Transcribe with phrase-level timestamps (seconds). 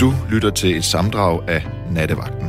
[0.00, 2.48] Du lytter til et samdrag af Nattevagten.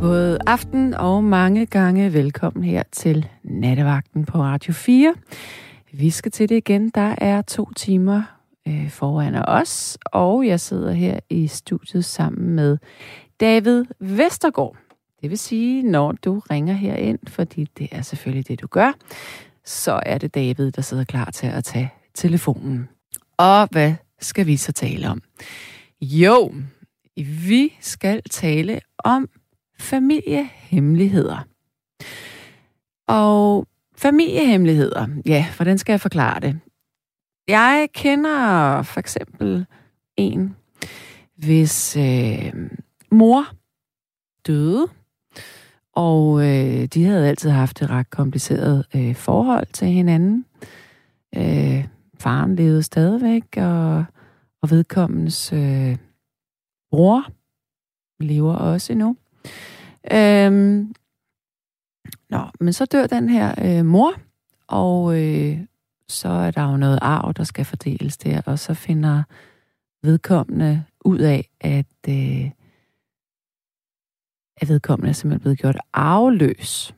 [0.00, 5.14] God aften og mange gange velkommen her til Nattevagten på Radio 4.
[5.92, 6.90] Vi skal til det igen.
[6.90, 8.22] Der er to timer
[8.68, 12.78] øh, foran os, og jeg sidder her i studiet sammen med
[13.40, 14.76] David Vestergaard.
[15.22, 18.92] Det vil sige, når du ringer her ind, fordi det er selvfølgelig det, du gør,
[19.64, 22.88] så er det David, der sidder klar til at tage telefonen.
[23.36, 25.22] Og hvad skal vi så tale om?
[26.00, 26.54] Jo,
[27.16, 29.28] vi skal tale om
[29.78, 31.38] familiehemmeligheder.
[33.08, 36.60] Og familiehemmeligheder, ja, hvordan skal jeg forklare det?
[37.48, 39.66] Jeg kender for eksempel
[40.16, 40.56] en,
[41.36, 42.52] hvis øh,
[43.10, 43.44] mor
[44.46, 44.86] døde,
[45.92, 50.44] og øh, de havde altid haft et ret kompliceret øh, forhold til hinanden.
[51.36, 51.84] Øh,
[52.22, 54.04] faren levede stadigvæk, og,
[54.62, 55.96] og vedkommens øh,
[56.90, 57.24] bror
[58.20, 59.16] lever også endnu.
[60.12, 60.94] Øhm,
[62.30, 64.12] nå, men så dør den her øh, mor,
[64.66, 65.58] og øh,
[66.08, 69.22] så er der jo noget arv, der skal fordeles der, og så finder
[70.02, 72.50] vedkommende ud af, at, øh,
[74.56, 76.94] at vedkommende er simpelthen blevet gjort arveløs.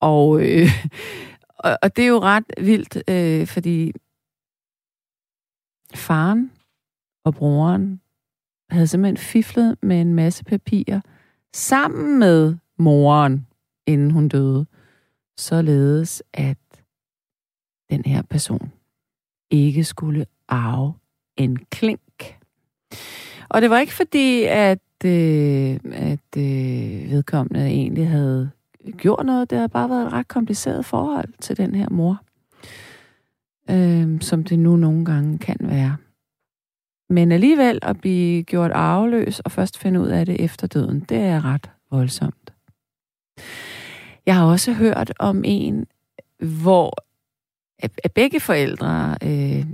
[0.00, 0.68] Og, øh,
[1.64, 3.92] og, og det er jo ret vildt, øh, fordi
[5.94, 6.52] faren
[7.24, 8.00] og broren
[8.70, 11.00] havde simpelthen fiflet med en masse papirer
[11.54, 13.46] sammen med moren,
[13.86, 14.66] inden hun døde,
[15.36, 16.58] således at
[17.90, 18.72] den her person
[19.50, 20.94] ikke skulle arve
[21.36, 22.38] en klink.
[23.48, 28.50] Og det var ikke fordi, at, øh, at øh, vedkommende egentlig havde
[28.90, 29.50] gjort noget.
[29.50, 32.22] Det har bare været et ret kompliceret forhold til den her mor,
[33.70, 35.96] Øhm, som det nu nogle gange kan være.
[37.08, 41.18] Men alligevel at blive gjort arveløs og først finde ud af det efter døden, det
[41.18, 42.52] er ret voldsomt.
[44.26, 45.86] Jeg har også hørt om en,
[46.62, 46.94] hvor
[48.04, 49.66] at begge forældre øh,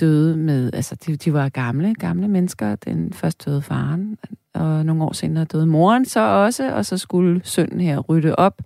[0.00, 2.76] døde med, altså de, de var gamle, gamle mennesker.
[2.76, 4.18] Den først døde faren,
[4.56, 8.62] og nogle år senere døde moren så også, og så skulle sønnen her rydde op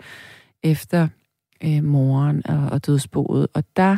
[0.63, 1.09] efter
[1.65, 3.47] øh, moren og, og dødsboet.
[3.55, 3.97] Og der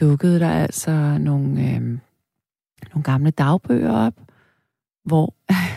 [0.00, 1.80] dukkede der altså nogle, øh,
[2.92, 4.14] nogle gamle dagbøger op,
[5.04, 5.34] hvor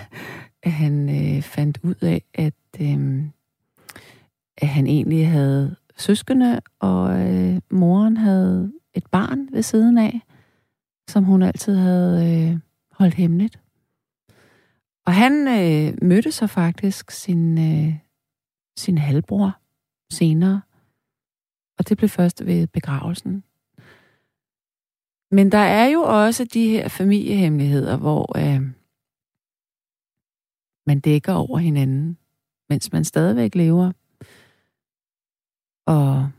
[0.69, 3.23] han øh, fandt ud af, at, øh,
[4.57, 10.21] at han egentlig havde søskende, og øh, moren havde et barn ved siden af,
[11.09, 12.59] som hun altid havde øh,
[12.91, 13.62] holdt hemmeligt.
[15.05, 17.95] Og han øh, mødte så faktisk sin, øh,
[18.77, 19.59] sin halvbror
[20.11, 20.61] senere,
[21.77, 23.43] og det blev først ved begravelsen.
[25.31, 28.61] Men der er jo også de her familiehemmeligheder, hvor øh,
[30.87, 32.17] man dækker over hinanden,
[32.69, 33.91] mens man stadigvæk lever.
[35.85, 36.29] Og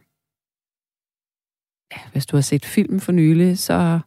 [1.93, 4.01] ja, hvis du har set film for nylig, så...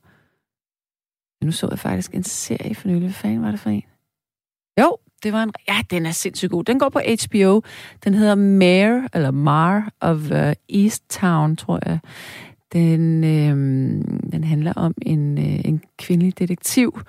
[1.43, 3.01] Nu så jeg faktisk en serie for nylig.
[3.01, 3.96] Hvad fanden var det for en?
[4.79, 5.53] Jo, det var en...
[5.67, 6.63] Ja, den er sindssygt god.
[6.63, 7.61] Den går på HBO.
[8.03, 11.99] Den hedder Mayor, eller Mar of uh, East Town, tror jeg.
[12.73, 13.55] Den, øh,
[14.31, 16.99] den handler om en, øh, en kvindelig detektiv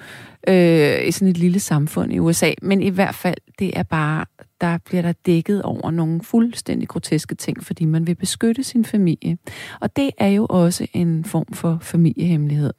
[0.48, 2.52] øh, i sådan et lille samfund i USA.
[2.62, 4.24] Men i hvert fald, det er bare,
[4.60, 9.38] der bliver der dækket over nogle fuldstændig groteske ting, fordi man vil beskytte sin familie.
[9.80, 12.72] Og det er jo også en form for familiehemmelighed.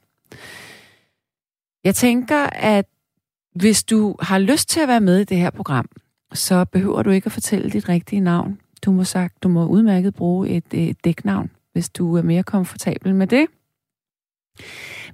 [1.84, 2.86] Jeg tænker, at
[3.54, 5.88] hvis du har lyst til at være med i det her program,
[6.32, 8.58] så behøver du ikke at fortælle dit rigtige navn.
[8.84, 13.14] Du må sagt, du må udmærket bruge et, et dæknavn hvis du er mere komfortabel
[13.14, 13.46] med det.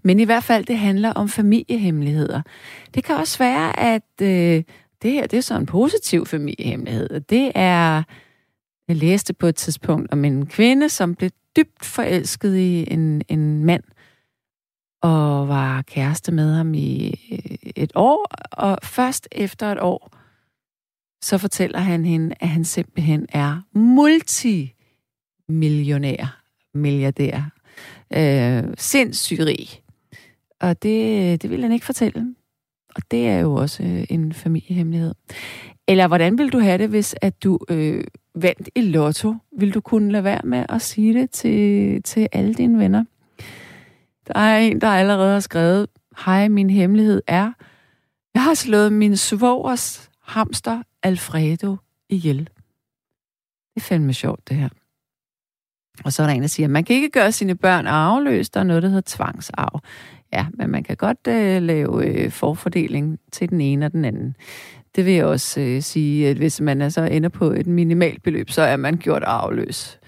[0.03, 2.43] Men i hvert fald, det handler om familiehemmeligheder.
[2.95, 4.63] Det kan også være, at øh,
[5.03, 7.21] det her det er så en positiv familiehemmelighed.
[7.21, 8.03] Det er,
[8.89, 13.65] jeg læste på et tidspunkt om en kvinde, som blev dybt forelsket i en, en
[13.65, 13.83] mand,
[15.03, 20.17] og var kæreste med ham i øh, et år, og først efter et år,
[21.23, 26.47] så fortæller han hende, at han simpelthen er multimillionær
[26.77, 27.51] milliardær.
[28.17, 29.69] Øh, sindssygt rig.
[30.61, 32.35] Og det, øh, det vil han ikke fortælle.
[32.95, 35.15] Og det er jo også øh, en familiehemmelighed.
[35.89, 38.05] Eller hvordan vil du have det, hvis at du øh,
[38.35, 39.35] vandt i lotto?
[39.59, 43.05] Vil du kunne lade være med at sige det til, til alle dine venner?
[44.27, 45.87] Der er en, der allerede har skrevet,
[46.25, 47.53] hej, min hemmelighed er,
[48.35, 51.77] jeg har slået min svogers hamster Alfredo
[52.09, 52.39] ihjel.
[52.39, 54.69] Det er fandme sjovt, det her.
[56.05, 58.51] Og så er der en, der siger, man kan ikke gøre sine børn arveløse.
[58.55, 59.81] Der er noget, der hedder tvangsarv.
[60.33, 64.37] Ja, men man kan godt øh, lave øh, forfordeling til den ene og den anden.
[64.97, 68.51] Det vil jeg også øh, sige, at hvis man altså ender på et minimalt beløb,
[68.51, 69.99] så er man gjort arveløs.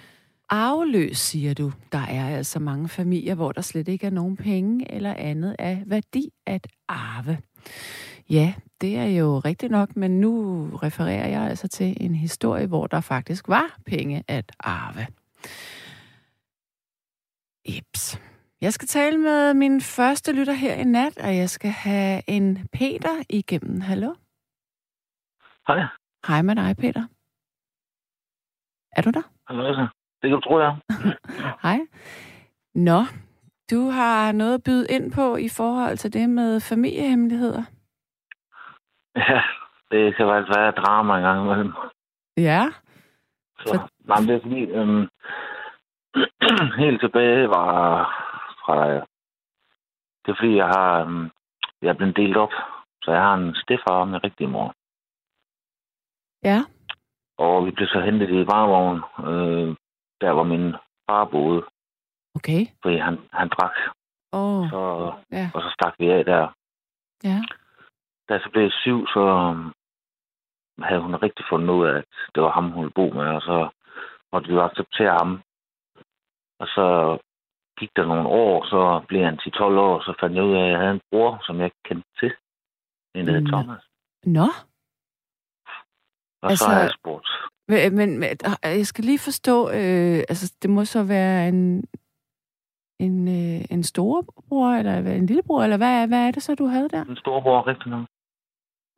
[0.48, 1.72] Arveløs, siger du.
[1.92, 5.82] Der er altså mange familier, hvor der slet ikke er nogen penge eller andet af
[5.86, 7.38] værdi at arve.
[8.30, 12.86] Ja, det er jo rigtigt nok, men nu refererer jeg altså til en historie, hvor
[12.86, 15.06] der faktisk var penge at arve.
[17.68, 18.20] Jeps.
[18.60, 22.68] Jeg skal tale med min første lytter her i nat, og jeg skal have en
[22.72, 23.80] Peter igennem.
[23.80, 24.14] Hallo?
[25.66, 25.86] Hej.
[26.26, 27.06] Hej med dig, Peter.
[28.92, 29.22] Er du der?
[29.48, 29.97] Hallo, så.
[30.22, 30.76] Det kan du tro, jeg.
[31.66, 31.78] Hej.
[32.74, 33.00] Nå,
[33.70, 37.62] du har noget at byde ind på i forhold til det med familiehemmeligheder.
[39.16, 39.42] Ja,
[39.90, 41.72] det kan faktisk være drama en gang imellem.
[42.36, 42.62] Ja,
[43.58, 43.88] Så, For...
[44.08, 45.08] Nej, men det er fordi, øhm,
[46.84, 48.04] helt tilbage var
[48.64, 48.88] fra...
[50.22, 51.00] Det er fordi, jeg har...
[51.04, 51.30] Øhm,
[51.82, 52.52] jeg er blevet delt op,
[53.02, 54.74] så jeg har en stefar med rigtig mor.
[56.44, 56.58] ja,
[57.38, 58.98] Og vi blev så hentet i varevogn,
[59.28, 59.76] øh,
[60.20, 60.74] der hvor min
[61.10, 61.62] far boede,
[62.34, 62.66] okay.
[62.82, 63.76] fordi han, han drak.
[64.32, 66.48] Oh, Så, ja, og så stak vi af der.
[67.24, 67.38] ja.
[68.28, 69.72] Da jeg så blev syv, så øhm,
[70.82, 72.04] havde hun rigtig fundet ud af, at
[72.34, 73.68] det var ham, hun ville bo med, og så
[74.32, 75.42] måtte vi jo acceptere ham.
[76.60, 77.18] Og så
[77.78, 80.70] gik der nogle år, så blev han 10-12 år, så fandt jeg ud af, at
[80.70, 82.32] jeg havde en bror, som jeg ikke kendte til.
[83.14, 83.50] En, der hed Nå.
[83.50, 83.82] Thomas.
[84.24, 84.46] Nå,
[86.42, 87.28] Og Altså- så har jeg spurgt.
[87.68, 88.28] Men, men men,
[88.62, 91.84] jeg skal lige forstå, øh, altså det må så være en,
[93.00, 96.64] en, øh, en storebror, eller en lillebror, eller hvad, er- hvad er det så, du
[96.66, 97.04] havde der?
[97.04, 98.06] En storebror, rigtig nok.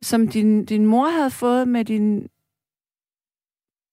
[0.03, 2.29] Som din, din mor havde fået med din...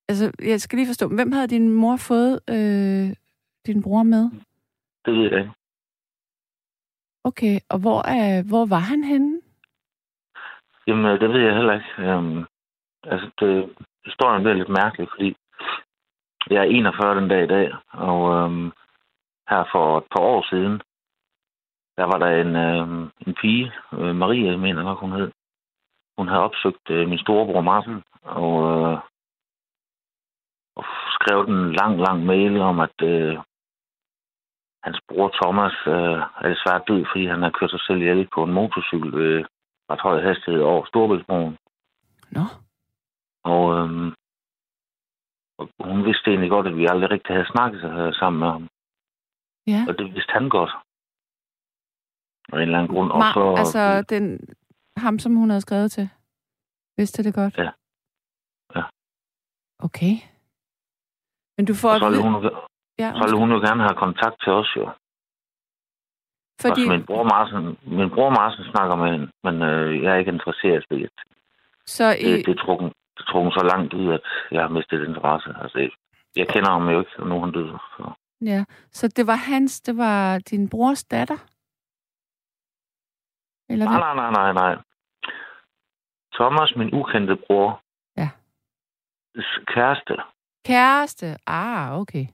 [0.10, 3.16] Altså, jeg skal lige forstå, hvem havde din mor fået øh,
[3.66, 4.24] din bror med?
[5.06, 5.52] Det ved jeg ikke.
[7.24, 9.42] Okay, og hvor, er, hvor var han henne?
[10.88, 12.18] Jamen, øh, det ved jeg heller ikke.
[12.18, 12.46] Um,
[13.04, 13.76] altså, det,
[14.10, 15.30] historien bliver lidt mærkelig, fordi
[16.50, 17.68] jeg er 41 den dag i dag,
[18.08, 18.72] og øhm,
[19.50, 20.82] her for et par år siden,
[21.98, 25.32] der var der en, øhm, en pige, øh, Marie, jeg mener nok, hun hed.
[26.18, 28.98] Hun havde opsøgt øh, min storebror Martin, og, øh,
[30.76, 30.86] og
[31.18, 33.38] skrev en lang, lang mail om, at øh,
[34.84, 38.44] hans bror Thomas øh, er desværre død, fordi han har kørt sig selv ihjel på
[38.44, 39.46] en motorcykel ved
[39.90, 41.58] ret høj hastighed over Storbæltsbroen.
[42.32, 42.44] Nå,
[43.54, 44.10] og, øhm,
[45.60, 48.64] og hun vidste egentlig godt, at vi aldrig rigtig havde snakket øh, sammen med ham.
[49.74, 49.82] ja.
[49.90, 50.74] Og det vidste han godt.
[52.54, 53.10] Af en eller anden grund.
[53.12, 53.84] Og Ma- så, altså,
[54.14, 54.24] den,
[54.98, 56.10] ham, som hun havde skrevet til.
[56.98, 57.58] Vidste det godt?
[57.58, 57.70] Ja.
[58.76, 58.84] Ja.
[59.80, 60.14] Okay.
[61.58, 62.36] Men du får og så ville hun,
[63.00, 64.86] Ja, så ville hun jo gerne have kontakt til os jo.
[66.62, 66.82] fordi...
[66.82, 67.64] Også min bror Marsen,
[68.00, 71.10] min bror Marsen snakker med hende, men øh, jeg er ikke interesseret i det.
[71.86, 72.24] Så i...
[72.32, 74.22] Det, det, er trukken, det trukken så langt ud, at
[74.52, 75.50] jeg har mistet interesse.
[75.62, 75.90] Altså,
[76.36, 77.70] jeg kender ham jo ikke, og nu er han død.
[77.98, 78.12] Så.
[78.42, 81.38] Ja, så det var hans, det var din brors datter?
[83.70, 84.76] Eller Nej, nej, nej, nej, nej.
[86.34, 87.82] Thomas, min ukendte bror,
[88.18, 88.30] Ja.
[89.74, 90.16] kæreste,
[90.66, 91.38] Kæreste?
[91.48, 92.26] Ah, okay.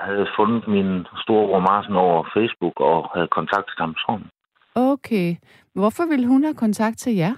[0.00, 4.26] havde fundet min storebror Marsen over Facebook og havde kontaktet ham sådan.
[4.74, 5.36] Okay.
[5.74, 7.34] Hvorfor ville hun have kontakt til jer?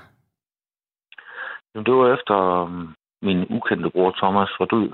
[1.74, 4.90] Det var efter um, min ukendte bror Thomas var død.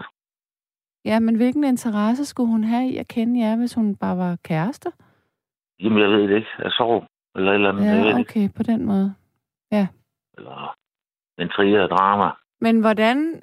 [1.04, 4.36] Ja, men hvilken interesse skulle hun have i at kende jer, hvis hun bare var
[4.44, 4.90] kærester?
[5.80, 6.48] Jamen, jeg ved det ikke.
[6.58, 7.04] Jeg sov
[7.36, 7.84] eller et eller andet.
[7.84, 8.20] Ja, det ikke.
[8.20, 9.14] okay, på den måde.
[10.38, 10.76] Eller
[11.38, 12.30] intriger og drama.
[12.60, 13.34] Men hvordan,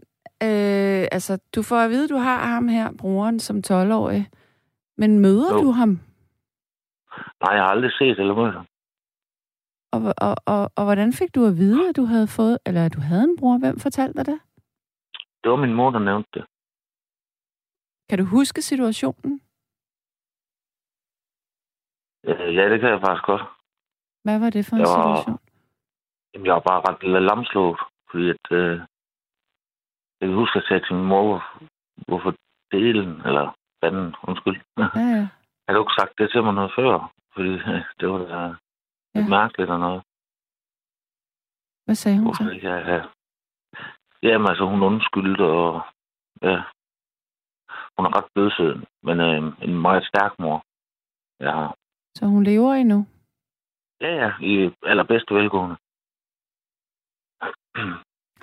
[0.44, 4.28] øh, altså, du får at vide, at du har ham her, broren, som 12-årig.
[4.98, 5.62] Men møder Jo.
[5.62, 5.90] du ham?
[7.44, 8.66] Nej, jeg har aldrig set eller mødt ham.
[9.96, 12.94] Og, og, og, og hvordan fik du at vide, at du havde fået, eller at
[12.96, 13.58] du havde en bror?
[13.64, 14.40] Hvem fortalte dig det?
[15.44, 16.44] Det var min mor, der nævnte det.
[18.10, 19.34] Kan du huske situationen?
[22.28, 23.44] Øh, Ja, det kan jeg faktisk godt.
[24.24, 25.40] Hvad var det for en Jeg var- situation?
[26.34, 27.80] Jamen, jeg var bare ret lamslået,
[28.12, 28.76] fordi at, øh,
[30.20, 31.48] jeg kan huske, at jeg sagde til min mor, hvor-
[32.08, 32.32] hvorfor
[32.72, 33.46] delen, eller
[33.84, 34.58] fanden, undskyld.
[34.78, 35.26] Ja, ja.
[35.66, 36.94] Har du ikke sagt det til mig noget før?
[37.34, 38.40] Fordi øh, det var da
[39.16, 39.28] Ja.
[39.28, 40.02] mærkeligt og noget.
[41.86, 42.60] Hvad sagde hun så?
[42.62, 43.04] jeg have...
[44.24, 45.82] Jamen, altså, hun undskyldte, og
[46.42, 46.58] ja,
[47.96, 50.58] hun er ret blødsød, men øh, en meget stærk mor.
[51.40, 51.68] Ja,
[52.18, 53.00] Så hun lever endnu?
[54.02, 55.76] ja, ja i allerbedste velgående.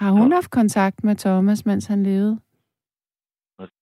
[0.02, 0.34] Har hun Ja.
[0.34, 2.40] haft kontakt med Thomas, mens han levede?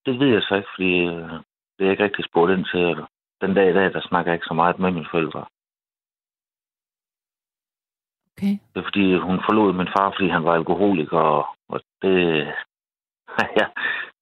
[0.07, 1.31] Det ved jeg så ikke, fordi øh,
[1.79, 2.81] det er ikke rigtig spurgt ind til.
[2.81, 3.07] Eller.
[3.41, 5.47] Den dag i dag, der snakker jeg ikke så meget med mine forældre.
[8.39, 8.55] Okay.
[8.73, 12.17] Det er fordi, hun forlod min far, fordi han var alkoholiker, og, og det,
[13.61, 13.67] ja,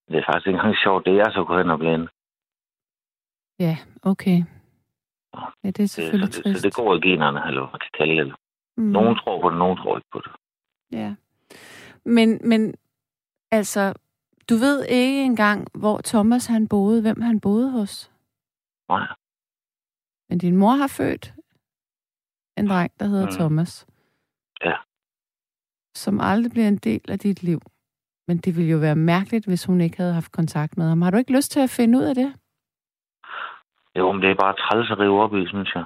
[0.08, 2.08] det er faktisk ikke engang sjovt, det jeg så gået hen og blive
[3.58, 4.38] Ja, okay.
[5.34, 6.60] Ja, det er det, selvfølgelig så, det, trist.
[6.60, 8.34] så det går i generne, eller hvad man kan kalde det.
[8.76, 8.84] Mm.
[8.84, 10.32] Nogen tror på det, nogen tror ikke på det.
[10.92, 11.14] Ja.
[12.04, 12.74] Men, men
[13.50, 13.94] altså,
[14.48, 18.12] du ved ikke engang, hvor Thomas han boede, hvem han boede hos.
[18.88, 19.06] Nej.
[20.28, 21.34] Men din mor har født
[22.56, 23.32] en dreng, der hedder Mm.
[23.32, 23.86] Thomas.
[24.64, 24.76] Ja.
[25.94, 27.60] Som aldrig bliver en del af dit liv.
[28.28, 31.02] Men det ville jo være mærkeligt, hvis hun ikke havde haft kontakt med ham.
[31.02, 32.34] Har du ikke lyst til at finde ud af det?
[33.98, 35.84] Jo, men det er bare træls at rive op i, synes jeg.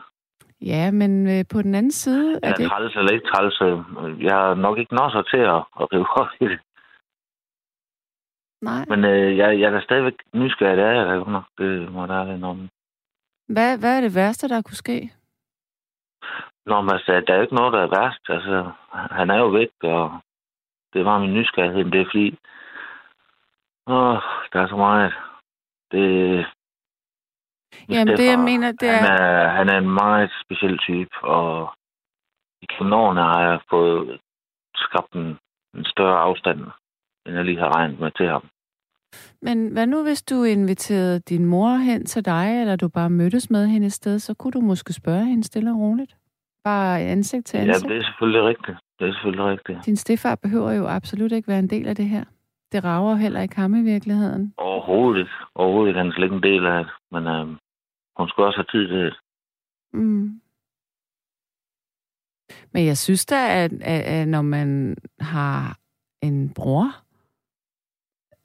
[0.60, 3.56] Ja, men øh, på den anden side er Ja, det træls eller ikke træls.
[3.68, 6.60] øh, Jeg er nok ikke nok så til at, at rive op i det.
[8.62, 8.84] Nej.
[8.88, 11.40] Men øh, jeg, jeg er da stadigvæk nysgerrig, det er jeg da.
[11.64, 12.68] Det må der være om.
[13.48, 15.12] Hvad, hvad er det værste, der kunne ske?
[16.66, 18.24] Nå, men altså, der er jo ikke noget, der er værst.
[18.28, 20.20] Altså, han er jo væk, og
[20.92, 21.84] det var min nysgerrighed.
[21.84, 22.38] Men det er fordi,
[23.86, 24.18] åh,
[24.52, 25.12] der er så meget.
[25.92, 26.46] Det,
[27.88, 29.24] Jamen, det, jeg stedfar, mener, det han er...
[29.24, 29.48] er...
[29.48, 31.74] Han er en meget speciel type, og
[32.62, 34.20] i årene har jeg fået
[34.74, 35.38] skabt en,
[35.74, 36.60] en større afstand,
[37.26, 38.44] end jeg lige har regnet med til ham.
[39.42, 43.50] Men hvad nu, hvis du inviterede din mor hen til dig, eller du bare mødtes
[43.50, 46.16] med hende et sted, så kunne du måske spørge hende stille og roligt?
[46.64, 47.88] Bare ansigt til Ja, ansigt.
[47.90, 48.78] det er selvfølgelig rigtigt.
[48.98, 49.86] Det er selvfølgelig rigtigt.
[49.86, 52.24] Din stefar behøver jo absolut ikke være en del af det her.
[52.72, 54.54] Det rager heller ikke ham i virkeligheden.
[54.56, 55.30] Overhovedet ikke.
[55.54, 55.98] Overhovedet ikke.
[55.98, 56.92] Han er slet ikke en del af det.
[57.12, 57.56] Men øhm,
[58.16, 59.14] hun skal også have tid til det.
[59.92, 60.40] Mm.
[62.72, 65.78] Men jeg synes da, at, at, at når man har
[66.22, 66.86] en bror,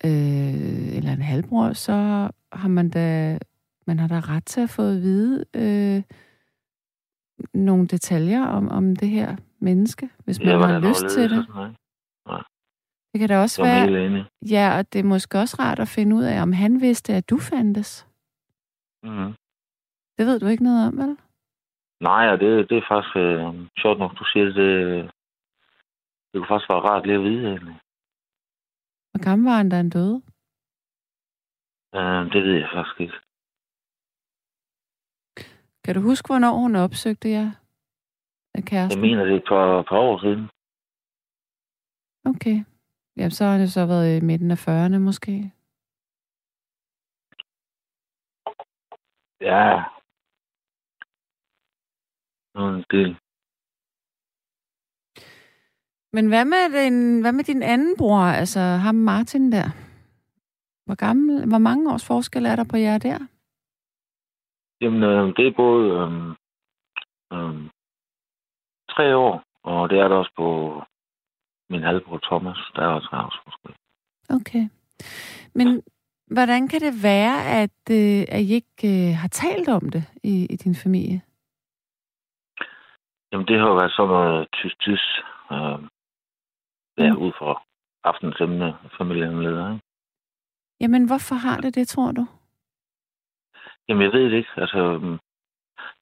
[0.05, 1.93] øh, eller en halvbror, så
[2.51, 3.37] har man da,
[3.87, 6.03] man har da ret til at få at vide øh,
[7.53, 11.45] nogle detaljer om, om det her menneske, hvis man Ja, har lyst til det.
[11.47, 11.73] sådan.
[13.13, 16.23] Det kan da også være, ja, og det er måske også rart at finde ud
[16.23, 18.07] af, om han vidste, at du fandtes.
[19.03, 19.33] Mm.
[20.17, 21.17] Det ved du ikke noget om, vel?
[22.01, 24.55] Nej, og det, det er faktisk øh, sjovt nok, du siger det.
[24.55, 25.11] Det,
[26.31, 27.47] det kunne faktisk være rart lige at vide.
[27.47, 27.75] Egentlig.
[29.15, 30.15] Hvor gammel var han, da han døde?
[31.97, 33.17] Øh, det ved jeg faktisk ikke.
[35.83, 37.49] Kan du huske, hvornår hun opsøgte jer?
[38.55, 39.01] Af Jeg kæresten?
[39.01, 40.43] mener, det er et par, par år siden.
[42.31, 42.57] Okay.
[43.17, 45.31] Jamen, så har jo så været i midten af 40'erne måske.
[49.41, 49.63] Ja.
[52.55, 53.11] Nu en del.
[56.15, 59.67] Men hvad med, den, hvad med din anden bror, altså ham Martin der?
[60.85, 63.19] Hvor, gammel, hvor mange års forskel er der på jer der?
[64.81, 66.11] Jamen, øh, det er både øh,
[67.33, 67.55] øh,
[68.93, 70.47] tre år, og det er der også på
[71.69, 72.57] min halvbror Thomas.
[72.75, 73.73] Der er også tre års forskel.
[74.37, 74.63] Okay.
[75.55, 75.67] Men
[76.35, 80.45] hvordan kan det være, at, øh, at I ikke øh, har talt om det i,
[80.53, 81.21] i din familie?
[83.31, 85.05] Jamen, det har jo været sådan noget tysk-tys.
[85.51, 85.94] Øh,
[86.97, 87.21] ja, Mm.
[87.21, 87.63] ud fra
[88.03, 89.85] aftens emne, familiehemmeligheder, ikke?
[90.79, 92.25] Jamen, hvorfor har det det, tror du?
[93.87, 94.49] Jamen, jeg ved det ikke.
[94.57, 95.19] Altså, øhm,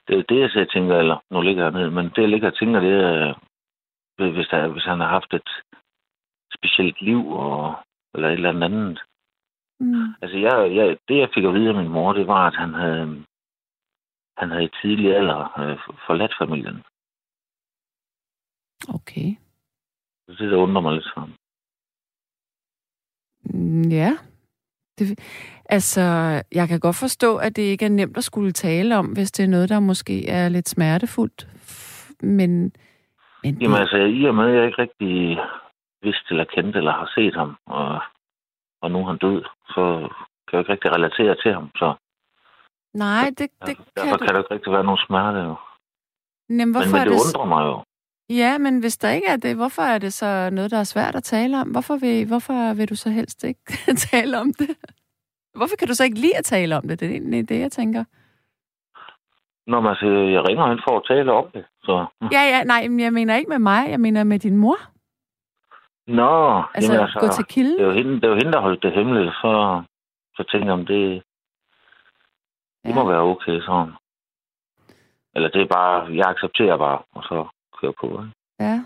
[0.08, 2.50] det er det, jeg så tænker, eller nu ligger jeg ned, men det, jeg ligger
[2.50, 3.34] og tænker, det er,
[4.20, 5.48] øh, hvis, der, hvis han har haft et
[6.56, 7.74] specielt liv, og,
[8.14, 8.98] eller et eller andet andet.
[9.80, 10.14] Mm.
[10.22, 12.74] Altså, jeg, jeg, det, jeg fik at vide af min mor, det var, at han
[12.74, 13.24] havde,
[14.38, 16.82] han havde i tidlig alder øh, forladt familien.
[18.88, 19.28] Okay.
[20.28, 21.06] Så det, der undrer mig lidt.
[23.44, 24.18] Mm, Ja.
[24.98, 25.18] Det,
[25.66, 26.00] altså,
[26.52, 29.44] jeg kan godt forstå, at det ikke er nemt at skulle tale om, hvis det
[29.44, 31.48] er noget, der måske er lidt smertefuldt.
[32.20, 32.72] Men,
[33.42, 35.38] men Jamen, altså, i og med, at jeg ikke rigtig
[36.02, 38.00] vidste eller kendte eller har set ham, og,
[38.82, 40.08] og nu er han død, så
[40.48, 41.70] kan jeg ikke rigtig relatere til ham.
[41.76, 41.94] Så
[42.94, 44.32] nej, det, det derfor kan kan du.
[44.34, 45.54] der ikke rigtig være nogen smerte, jo.
[46.48, 47.22] Men Men, hvorfor men er det det...
[47.26, 47.76] undrer mig jo.
[48.30, 51.14] Ja, men hvis der ikke er det, hvorfor er det så noget, der er svært
[51.14, 51.68] at tale om?
[51.68, 53.60] Hvorfor vil, hvorfor vil du så helst ikke
[54.10, 54.76] tale om det?
[55.54, 57.00] Hvorfor kan du så ikke lide at tale om det?
[57.00, 58.04] Det er egentlig det, jeg tænker.
[59.66, 61.64] Nå, men altså, jeg ringer ind for at tale om det.
[61.82, 62.06] Så.
[62.32, 64.76] Ja, ja, nej, men jeg mener ikke med mig, jeg mener med din mor.
[66.06, 67.78] Nå, Altså, jamen, altså gå til kilden.
[67.78, 69.82] det er, jo hende, det er jo hende, der holdt det hemmeligt, så,
[70.36, 71.22] så tænker jeg, om det,
[72.84, 72.94] det Ja.
[72.94, 73.92] må være okay sådan.
[75.34, 77.48] Eller det er bare, jeg accepterer bare, og så
[77.84, 78.24] kører på.
[78.60, 78.84] Ja.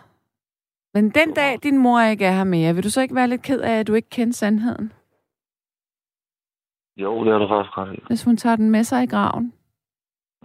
[0.95, 3.43] Men den dag, din mor ikke er her mere, vil du så ikke være lidt
[3.43, 4.93] ked af, at du ikke kendte sandheden?
[6.97, 8.03] Jo, det er du faktisk godt i.
[8.07, 9.53] Hvis hun tager den med sig i graven.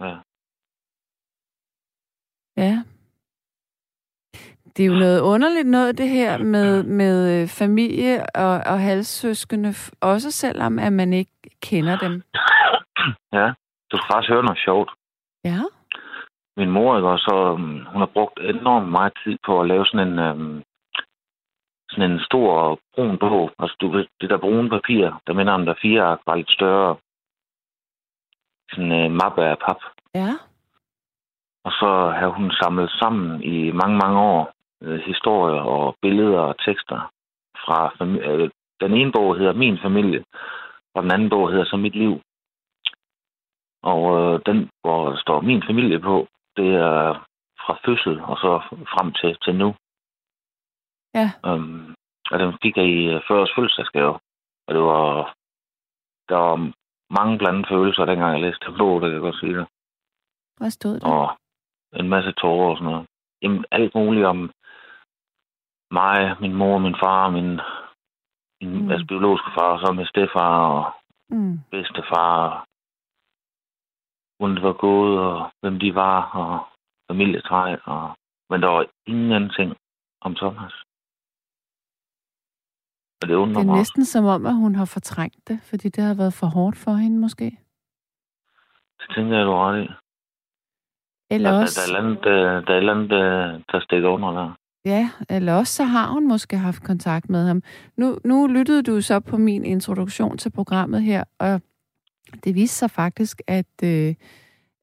[0.00, 0.16] Ja.
[2.56, 2.82] Ja.
[4.76, 9.74] Det er jo noget underligt noget, det her med, med øh, familie og, og halssøskende,
[10.00, 12.22] også selvom at man ikke kender dem.
[13.32, 13.46] Ja,
[13.90, 14.90] du skal faktisk høre noget sjovt.
[15.44, 15.60] Ja.
[16.56, 19.86] Min mor, ikke, og så, um, hun har brugt enormt meget tid på at lave
[19.86, 20.62] sådan en, um,
[21.90, 23.50] sådan en stor brun bog.
[23.58, 26.50] Altså, du ved, det der brune papir, der minder om, der fire ark var lidt
[26.50, 26.96] større.
[28.70, 29.80] Sådan en uh, mappe af pap.
[30.14, 30.30] Ja.
[31.64, 36.58] Og så har hun samlet sammen i mange, mange år øh, historier og billeder og
[36.58, 37.10] tekster
[37.64, 40.24] fra fami- øh, den ene bog hedder Min familie,
[40.94, 42.20] og den anden bog hedder Så mit liv.
[43.82, 47.24] Og øh, den, hvor står Min familie på, det er
[47.66, 48.50] fra fødsel og så
[48.94, 49.68] frem til, til nu.
[51.14, 51.28] Ja.
[51.52, 51.94] Um,
[52.30, 54.14] og den fik jeg i øh, 40 års fødselsdagsgave.
[54.66, 55.34] Og det var,
[56.28, 56.56] der var
[57.18, 59.66] mange blandede følelser, dengang jeg læste bog, det kan jeg godt sige det
[60.58, 61.08] Hvad stod der?
[61.08, 61.38] og
[62.00, 63.06] en masse tårer og sådan noget.
[63.42, 64.50] Jamen, alt muligt om
[65.90, 67.60] mig, min mor, min far, min,
[68.60, 68.90] min Mm.
[68.90, 70.92] altså, biologiske far, og så med stefar og
[71.30, 71.58] Mm.
[71.70, 72.64] bedstefar,
[74.54, 76.66] det var gået, og hvem de var, og
[77.10, 78.16] familietræ, og...
[78.50, 79.70] men der var ingenting
[80.20, 80.74] om Thomas.
[83.22, 85.88] Og det undrer Det er mig næsten som om, at hun har fortrængt det, fordi
[85.88, 87.44] det har været for hårdt for hende måske.
[89.00, 89.88] Det tænker jeg, du ret i.
[91.30, 93.12] Eller Der, der, også, der, er et eller andet, øh, der, er et eller andet,
[93.12, 94.52] øh, der stikker under der.
[94.84, 97.62] ja, eller også så har hun måske haft kontakt med ham.
[97.96, 101.60] Nu, nu lyttede du så på min introduktion til programmet her, og
[102.44, 104.14] det viste sig faktisk, at, øh,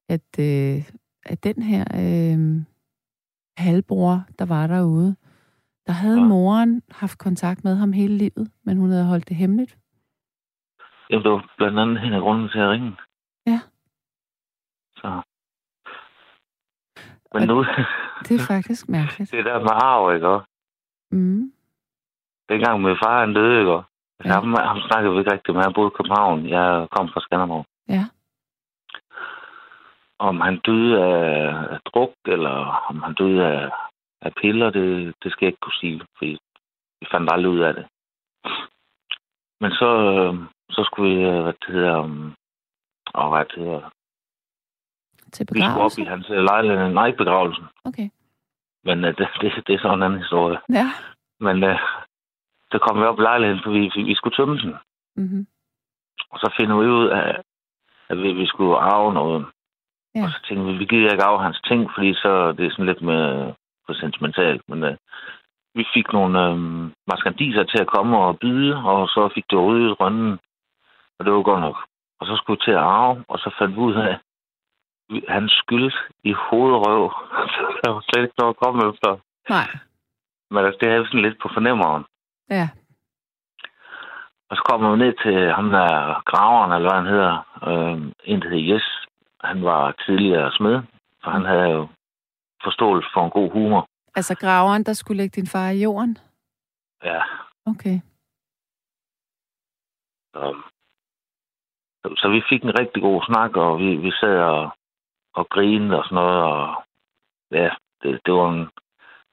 [0.08, 0.90] at, øh,
[1.26, 2.64] at den her øh,
[3.56, 5.16] halvbror, der var derude,
[5.86, 6.24] der havde Ja.
[6.26, 9.78] moren haft kontakt med ham hele livet, men hun havde holdt det hemmeligt.
[11.10, 12.96] Jamen, det var blandt andet en af grunden til at ringe.
[13.46, 13.60] Ja.
[14.96, 15.22] Så.
[17.34, 17.64] Men Og- nu,
[18.28, 19.30] Det er faktisk mærkeligt.
[19.36, 20.46] det der med arv, ikke også?
[21.10, 21.52] Mm.
[22.48, 23.88] Dengang min far han døde, ikke også?
[24.24, 24.32] Ja.
[24.32, 25.62] Ham, ham snakkede vi ikke rigtig med.
[25.62, 26.48] Han boede i København.
[26.48, 27.66] Jeg kom fra Skanderborg.
[27.88, 28.04] Ja.
[30.18, 32.56] Om han døde af, druk, eller
[32.88, 33.70] om han døde af,
[34.20, 36.38] af piller, det, det skal jeg ikke kunne sige, fordi
[37.00, 37.86] vi fandt aldrig ud af det.
[39.60, 40.34] Men så, øh,
[40.70, 41.96] så skulle vi, øh, hvad det hedder,
[43.14, 43.90] og hvad det hedder,
[45.32, 46.02] Til vi skulle op begravelse?
[46.02, 47.64] i hans øh, lejlighed, nej, begravelsen.
[47.84, 48.08] Okay.
[48.84, 50.58] Men øh, det, det, det er sådan en anden historie.
[50.68, 50.86] Ja.
[51.40, 51.78] Men øh,
[52.72, 54.74] så kom vi op i lejligheden, for vi, vi, skulle tømme den.
[55.16, 55.46] Mm-hmm.
[56.30, 57.36] Og så finder vi ud af,
[58.08, 59.46] at vi, vi skulle arve noget.
[60.14, 60.22] Ja.
[60.24, 62.86] Og så tænkte vi, vi gider ikke arve hans ting, fordi så det er sådan
[62.86, 63.54] lidt mere
[63.86, 64.62] for sentimentalt.
[64.68, 64.96] Men øh,
[65.74, 66.56] vi fik nogle øh,
[67.06, 70.38] maskandiser til at komme og byde, og så fik det røde i rønnen.
[71.18, 71.76] Og det var godt nok.
[72.20, 74.18] Og så skulle vi til at arve, og så fandt vi ud af, at
[75.28, 77.12] han skyldes i hovedrøv.
[77.54, 79.10] Så der var slet ikke noget at komme efter.
[79.48, 79.68] Nej.
[80.50, 82.04] Men altså, det havde vi sådan lidt på fornemmeren.
[82.56, 82.68] Ja.
[84.50, 87.34] Og så kommer vi ned til ham der graveren, eller hvad han hedder.
[87.68, 88.86] Øh, en, der hed Jes.
[89.40, 90.82] Han var tidligere smed,
[91.22, 91.88] for han havde jo
[92.64, 93.86] forståelse for en god humor.
[94.14, 96.18] Altså graveren, der skulle lægge din far i jorden?
[97.04, 97.22] Ja,
[97.66, 98.00] Okay.
[100.34, 100.62] så,
[102.02, 104.70] så, så vi fik en rigtig god snak, og vi, vi sad og,
[105.34, 106.84] og grinede og sådan noget, og
[107.50, 107.70] ja,
[108.02, 108.70] det, det var en...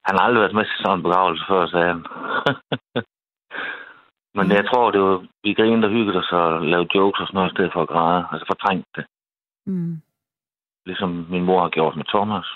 [0.10, 2.02] Han har aldrig været med til sådan en begravelse før, sagde han.
[4.38, 4.52] Men Mm.
[4.60, 7.52] jeg tror, det var, vi grinede og hyggede os og lavede jokes og sådan noget,
[7.52, 8.26] i stedet for at græde.
[8.32, 9.06] Altså fortrængt det.
[9.66, 9.96] Mm.
[10.86, 12.48] Ligesom min mor har gjort med Thomas.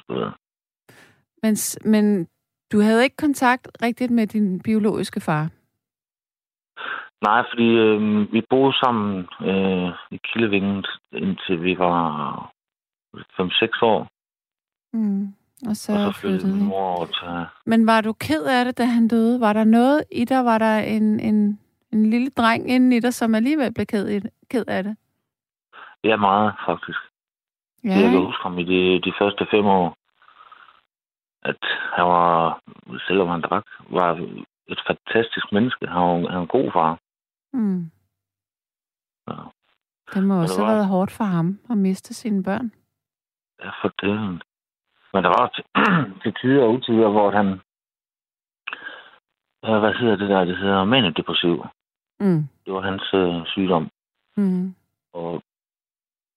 [1.44, 1.54] Men,
[1.94, 2.28] men
[2.72, 5.50] du havde ikke kontakt rigtigt med din biologiske far?
[7.28, 12.52] Nej, fordi øh, vi boede sammen øh, i Kildevingen, indtil vi var
[13.16, 14.08] 5-6 år.
[14.94, 15.28] Mm.
[15.68, 17.46] Og så, og så flyttede flyttede mor over til...
[17.66, 19.40] Men var du ked af det, da han døde?
[19.40, 20.46] Var der noget i dig?
[20.46, 21.60] Var der en, en,
[21.92, 24.98] en lille dreng inden i dig, som alligevel blev ked, i ked af det?
[26.04, 27.00] Ja, meget faktisk.
[27.84, 29.98] Ja, Jeg kan huske ham i de, de første fem år,
[31.42, 31.64] at
[31.96, 32.62] han var,
[33.08, 34.12] selvom han drak, var
[34.68, 35.88] et fantastisk menneske.
[35.88, 37.00] Han var, han var en god far.
[37.54, 37.92] Mm.
[39.28, 39.34] Ja.
[40.14, 42.72] Det må også have været hårdt for ham at miste sine børn.
[43.64, 44.42] Ja, for det.
[45.14, 45.64] Men der var til,
[46.24, 47.48] til tider og utider, hvor han...
[49.64, 50.46] Ja, hvad hedder det der?
[50.46, 51.66] Det hedder maniodepressiv.
[52.20, 52.44] Mm.
[52.66, 53.90] Det var hans øh, sygdom.
[54.38, 54.76] Mm.
[55.14, 55.44] Og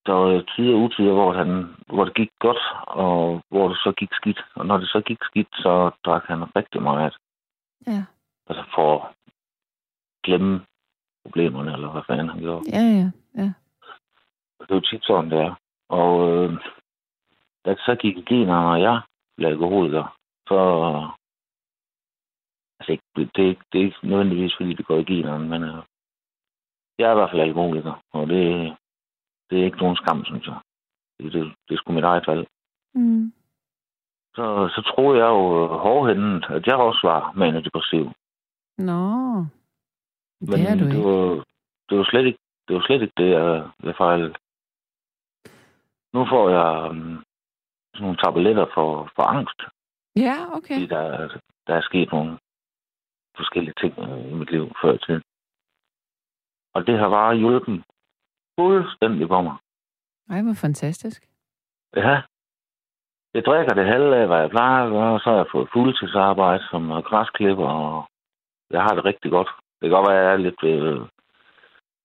[0.06, 3.92] der var tider og utider, hvor, han, hvor det gik godt, og hvor det så
[3.96, 4.44] gik skidt.
[4.54, 7.16] Og når det så gik skidt, så drak han rigtig meget.
[7.86, 8.04] Ja.
[8.46, 9.14] Altså for at
[10.22, 10.60] glemme
[11.24, 12.64] problemerne, eller hvad fanden han gjorde.
[12.72, 13.10] ja, ja,
[13.42, 13.52] Ja.
[14.60, 15.54] Det er jo tit sådan, det er.
[15.88, 16.52] Og øh,
[17.66, 19.00] det så gik generne, og jeg
[19.36, 20.16] blev alkoholiker,
[20.48, 20.58] så...
[22.80, 25.62] Altså, ikke, det, er ikke- det er ikke nødvendigvis, fordi det går i generne, men
[25.62, 25.82] øh,
[26.98, 28.76] jeg er i hvert fald alkoholiker, og det,
[29.50, 30.58] det er ikke nogen skam, synes jeg.
[31.18, 32.46] Det, det, det er sgu mit eget valg.
[32.94, 33.32] Mm.
[34.36, 38.04] Så, så troede jeg jo hårdhændet, at jeg også var manodepressiv.
[38.78, 39.00] Nå.
[40.40, 41.04] Det Men er du det ikke.
[41.08, 41.44] var,
[41.88, 44.34] det var slet ikke det, var slet ikke det jeg, jeg fejlede.
[46.14, 47.24] Nu får jeg um,
[48.00, 49.60] nogle tabletter for, for angst,
[50.16, 50.74] Ja, okay.
[50.74, 52.38] fordi der, der er sket nogle
[53.36, 55.22] forskellige ting øh, i mit liv før i tiden.
[56.74, 57.84] Og det har bare hjulpet
[58.58, 59.56] fuldstændig på mig.
[60.30, 61.28] Ej, hvor fantastisk.
[61.96, 62.22] Ja.
[63.34, 65.68] Jeg drikker det halve af, hvad jeg plejer at gøre, og så har jeg fået
[65.72, 68.04] fuldtidsarbejde som græsklipper, og
[68.70, 69.48] jeg har det rigtig godt.
[69.80, 71.08] Det kan godt være, at jeg er lidt øh,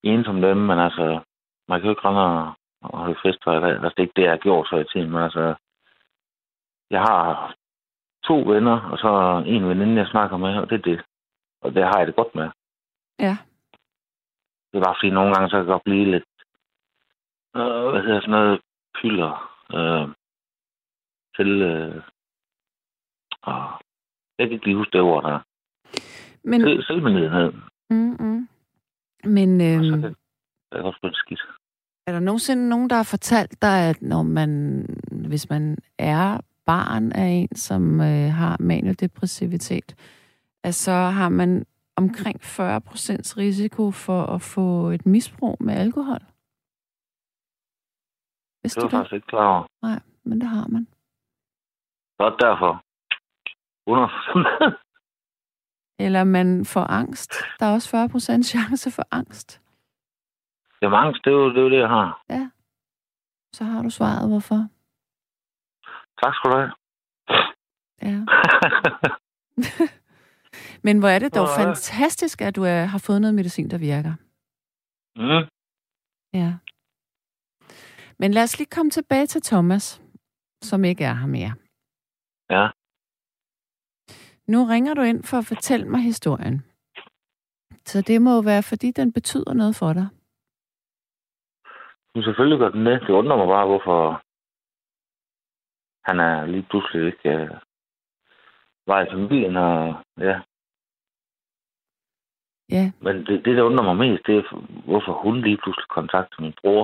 [0.03, 1.19] ensom dem, men altså,
[1.67, 3.71] man kan jo ikke rende og, og holde fest hver dag.
[3.71, 5.55] Altså, det er ikke det, jeg har gjort så i tiden, men altså,
[6.91, 7.55] jeg har
[8.23, 11.01] to venner, og så en veninde, jeg snakker med, og det er det.
[11.61, 12.49] Og det har jeg det godt med.
[13.19, 13.37] Ja.
[14.71, 16.23] Det er bare fordi, nogle gange så kan det godt blive lidt,
[17.55, 18.61] øh, hvad hedder sådan noget,
[19.01, 19.33] pylder
[19.75, 20.07] øh,
[21.35, 22.03] til, øh,
[23.41, 23.81] og
[24.37, 25.39] jeg kan ikke lige huske det ord der.
[26.43, 27.53] Men, Selv, selvmedlidenhed.
[27.89, 28.47] mm, mm.
[29.23, 30.15] Men Og så øhm, kan
[30.71, 31.41] kan godt blive skidt.
[32.07, 34.49] er der nogensinde nogen, der har fortalt dig, at når man,
[35.27, 36.41] hvis man er
[36.73, 39.95] barn af en, som øh, har maniodepressivitet,
[40.63, 46.19] at så har man omkring 40% risiko for at få et misbrug med alkohol?
[46.19, 46.27] Det
[48.63, 48.91] Vidste var du det?
[48.97, 49.65] faktisk ikke klar over.
[49.81, 50.87] Nej, men det har man.
[52.21, 52.73] Godt derfor.
[53.87, 54.77] 100
[56.05, 57.31] Eller man får angst.
[57.59, 59.61] Der er også 40% chance for angst.
[60.81, 62.21] Jamen, angst, det er jo det, er jo det jeg har.
[63.53, 64.67] Så har du svaret, hvorfor.
[66.21, 66.71] Tak skal du have.
[68.07, 68.17] Ja.
[70.85, 71.63] Men hvor er det dog Ja.
[71.63, 74.13] fantastisk, at du er, har fået noget medicin, der virker.
[75.15, 75.47] mm.
[76.33, 76.53] Ja.
[78.19, 80.01] Men lad os lige komme tilbage til Thomas,
[80.63, 81.53] som ikke er her mere.
[82.49, 82.69] Ja.
[84.51, 86.65] Nu ringer du ind for at fortælle mig historien.
[87.85, 90.07] Så det må jo være, fordi den betyder noget for dig.
[92.15, 93.01] Men selvfølgelig gør den det.
[93.01, 94.21] Det undrer mig bare, hvorfor
[96.05, 97.49] han er lige pludselig ikke øh,
[98.87, 99.55] var i familien.
[99.57, 100.41] Og, ja.
[102.69, 104.43] Ja, Men det, det, der undrer mig mest, det er,
[104.85, 106.83] hvorfor hun lige pludselig kontakter min bror.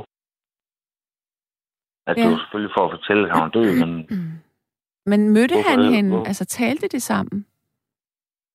[2.09, 2.21] At ja.
[2.23, 3.91] det var selvfølgelig for at fortælle, at han var død, men
[5.11, 6.09] Men mødte Hvorfor han hende?
[6.15, 7.45] hvor- Altså talte de sammen?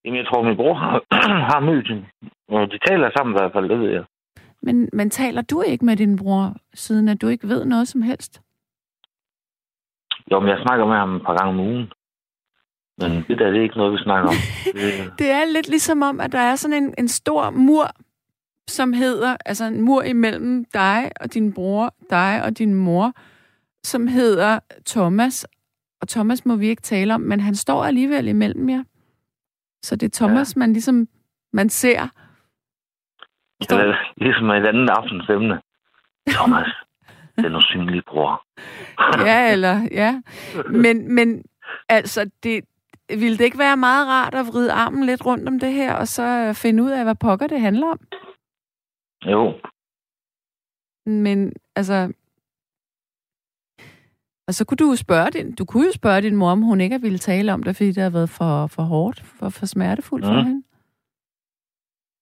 [0.05, 1.05] jamen, jeg tror, min bror har,
[1.53, 2.07] har mødt hende.
[2.48, 4.05] Og de taler sammen i hvert fald, det ved jeg.
[4.62, 8.03] Men, men taler du ikke med din bror, siden at du ikke ved noget som
[8.03, 8.42] helst?
[10.33, 11.92] Jo, men jeg snakker med ham et par gange om ugen.
[12.99, 14.35] Men det der, det er ikke noget, vi snakker om.
[14.81, 17.87] Det, Det er lidt ligesom om, at der er sådan en, en stor mur,
[18.68, 23.12] som hedder, altså en mur imellem dig og din bror, dig og din mor,
[23.85, 25.47] som hedder Thomas.
[26.01, 28.83] Og Thomas må vi ikke tale om, men han står alligevel imellem jer.
[29.83, 30.59] Så det er Thomas, ja.
[30.59, 31.09] man ligesom,
[31.53, 32.09] man ser.
[33.62, 35.61] Står, Eller ligesom et andet aftens emne.
[36.29, 36.68] Thomas,
[37.37, 38.45] den usynlige bror.
[39.29, 40.23] ja, eller, ja.
[40.71, 41.45] Men, men
[41.88, 42.64] altså, det,
[43.09, 46.09] ville det ikke være meget rart at vride armen lidt rundt om det her, og
[46.09, 48.01] så finde ud af, hvad pokker det handler om?
[49.27, 49.61] Jo,
[51.07, 52.12] Men altså...
[54.49, 56.81] Og så kunne du jo spørge din, du kunne jo spørge din mor, om hun
[56.81, 60.25] ikke ville tale om det, fordi det har været for, for hårdt, for, for smertefuldt
[60.27, 60.45] for Mhm.
[60.45, 60.62] hende.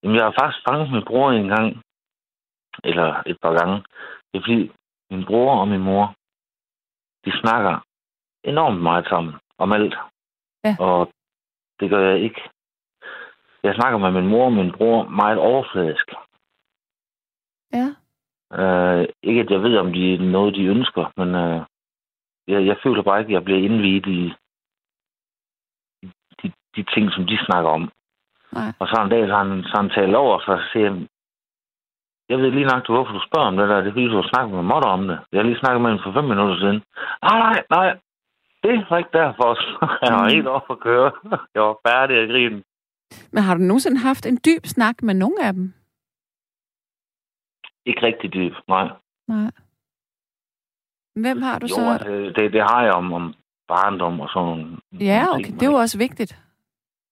[0.03, 1.83] Jamen, jeg har faktisk fanget min bror en gang.
[2.85, 3.77] Eller et par gange.
[4.31, 4.71] Det er fordi,
[5.11, 6.15] min bror og min mor,
[7.25, 7.87] de snakker
[8.45, 9.95] enormt meget sammen om alt.
[10.65, 10.77] Ja.
[10.79, 11.13] Og
[11.81, 12.41] det gør jeg ikke.
[13.63, 16.11] Jeg snakker med min mor og min bror meget overfladisk.
[17.73, 17.87] Ja.
[18.59, 21.67] Uh, ikke at jeg ved, om de er noget, de ønsker, men uh,
[22.47, 24.35] jeg, jeg føler bare ikke, at jeg bliver indvidet i
[26.43, 27.93] de, de ting, som de snakker om.
[28.53, 28.73] Nej.
[28.79, 31.07] Og så en dag, så han, så han talt over, så siger
[32.31, 33.77] jeg ved lige nok, hvorfor du spørger om det der.
[33.81, 35.19] Det er fordi, du har snakket med Motter om det.
[35.33, 36.79] Jeg har lige snakket med hende for fem minutter siden.
[37.27, 37.89] Nej, nej, nej.
[38.65, 39.49] Det var ikke derfor.
[40.07, 40.35] Jeg var Mm.
[40.35, 41.11] helt oppe at køre.
[41.55, 42.63] Jeg var færdig at grine.
[43.33, 45.67] Men har du nogensinde haft en dyb snak med nogen af dem?
[47.87, 48.89] Ikke rigtig dyb, nej.
[49.29, 49.51] Nej.
[51.23, 51.91] Hvem har du Jo, så?
[51.93, 53.35] altså, det, det har jeg om, om
[53.69, 55.45] barndom og sådan nogle Ja, okay.
[55.45, 56.39] ting, Det er jo også vigtigt.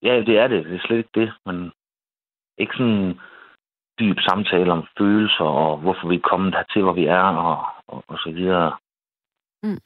[0.03, 0.65] Ja, det er det.
[0.65, 1.71] Det er slet ikke det, men
[2.57, 3.19] ikke sådan
[3.99, 7.57] dyb samtale om følelser, og hvorfor vi er kommet hertil, hvor vi er, og,
[7.87, 8.71] og, og så videre.
[9.63, 9.81] Mm.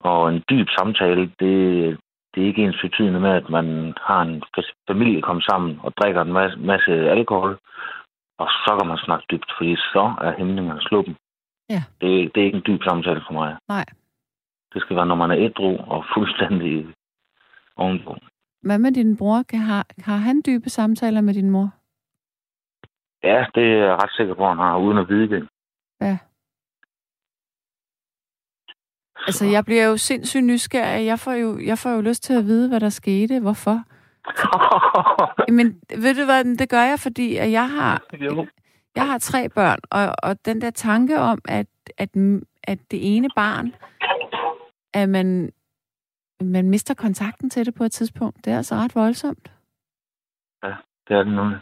[0.00, 1.54] Og en dyb samtale, det,
[2.34, 4.42] det er ikke ens betydende med, at man har en
[4.88, 7.58] familie kommet sammen og drikker en masse, masse alkohol,
[8.38, 11.16] og så kan man snakke dybt, fordi så er hæmningerne sluppen.
[11.70, 11.82] Ja.
[12.00, 13.56] Det, det er ikke en dyb samtale for mig.
[13.68, 13.84] Nej.
[14.72, 16.86] Det skal være, når man er ædru og fuldstændig
[17.76, 18.16] ovenpå.
[18.62, 19.42] Hvad med din bror?
[19.42, 21.70] Kan, har, har han dybe samtaler med din mor?
[23.26, 25.48] Ja, det er jeg ret sikker på, han har, uden at vide det.
[26.00, 26.18] Ja.
[29.16, 31.06] Så, Altså, jeg bliver jo sindssygt nysgerrig.
[31.06, 33.40] Jeg får jo, jeg får jo lyst til at vide, hvad der skete.
[33.40, 33.82] Hvorfor?
[35.56, 38.46] Men ved du hvad, det gør jeg, fordi at jeg har, jo.
[38.96, 41.66] jeg har tre børn, og, og den der tanke om, at,
[41.98, 42.10] at,
[42.64, 43.74] at det ene barn,
[44.94, 45.52] at man,
[46.40, 49.52] man mister kontakten til det på et tidspunkt, det er altså ret voldsomt.
[51.08, 51.52] Det er det nu.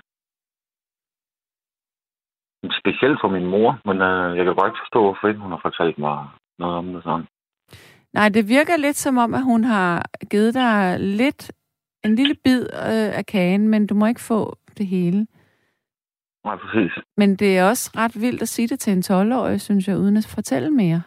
[2.73, 5.61] Specielt for min mor, men øh, jeg kan bare ikke forstå, hvorfor ikke hun har
[5.63, 7.27] fortalt mig noget om det sådan.
[8.13, 11.53] Nej, det virker lidt som om, at hun har givet dig lidt,
[12.05, 15.27] en lille bid øh, af kagen, men du må ikke få det hele.
[16.45, 16.93] Nej, præcis.
[17.17, 20.17] Men det er også ret vildt at sige det til en 12-årig, synes jeg, uden
[20.17, 21.03] at fortælle mere.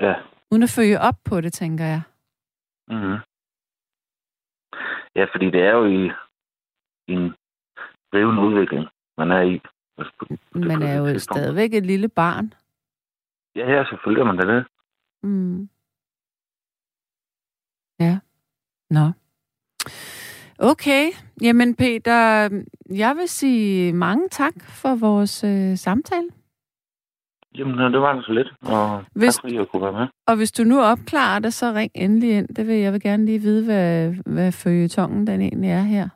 [0.00, 0.14] Ja.
[0.50, 2.02] Uden at følge op på det, tænker jeg.
[2.88, 3.18] Mm-hmm.
[5.14, 6.10] Ja, fordi det er jo i,
[7.08, 7.34] i en
[8.12, 9.60] drivende udvikling, man er i.
[10.00, 11.38] Altså, på- på Man er jo tidspunkt.
[11.40, 12.52] stadigvæk et lille barn.
[13.56, 14.66] Ja, ja, selvfølgelig er man det.
[15.22, 15.68] Mm.
[18.00, 18.18] Ja.
[18.90, 19.10] Nå.
[20.58, 21.10] Okay.
[21.42, 22.48] Jamen, Peter,
[22.90, 26.28] jeg vil sige mange tak for vores øh, samtale.
[27.54, 28.48] Jamen, øh, det var det så lidt.
[28.62, 30.06] Og Hvis- tak fordi jeg kunne være med.
[30.26, 32.48] Og hvis du nu opklarer det, så ring endelig ind.
[32.48, 36.08] Det vil jeg vil gerne lige vide, hvad, hvad følgetongen den egentlig er her.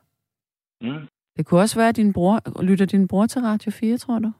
[0.81, 1.07] Mm.
[1.37, 2.61] Det kunne også være, at din bror...
[2.63, 4.31] Lytter din bror til Radio 4, tror du?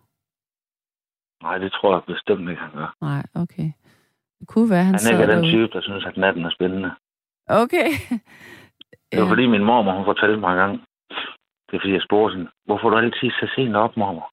[1.43, 2.95] Nej, det tror jeg bestemt ikke, han gør.
[3.01, 3.71] Nej, okay.
[4.39, 5.51] Det kunne være, han, Han er ikke den derude.
[5.53, 6.91] type, der synes, at natten er spændende.
[7.47, 7.89] Okay.
[9.11, 10.73] Det var fordi min mormor, hun fortalte mig en gang.
[11.67, 14.27] Det er fordi, jeg spurgte hende, hvorfor er du altid så sent op, mormor?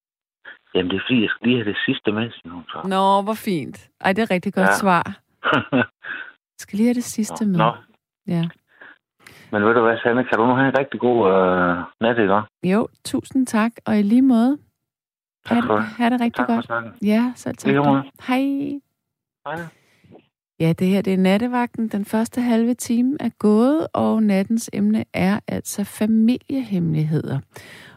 [0.75, 2.79] Jamen, det er fordi, jeg skal lige have det sidste med, siger hun så.
[2.95, 3.77] Nå, hvor fint.
[4.01, 4.81] Ej, det er rigtig godt Ja.
[4.85, 5.05] svar.
[5.73, 5.85] Jeg
[6.63, 7.59] skal lige have det sidste med.
[7.59, 7.73] Nå,
[8.27, 8.45] Ja.
[9.53, 12.73] Men ved du hvad, Sanne, kan du nu have en rigtig god øh, nat, ikke?
[12.75, 13.73] Jo, tusind tak.
[13.85, 14.59] Og i lige måde.
[15.47, 15.85] Tak Ha, for det.
[15.85, 16.65] ha det rigtig Tak for godt.
[16.67, 16.93] snakken.
[17.03, 17.73] Ja, selv tak.
[18.29, 18.81] Hej.
[19.47, 19.61] Hej.
[20.61, 21.89] Ja, det her det er nattevagten.
[21.89, 27.39] Den første halve time er gået, og nattens emne er altså familiehemmeligheder.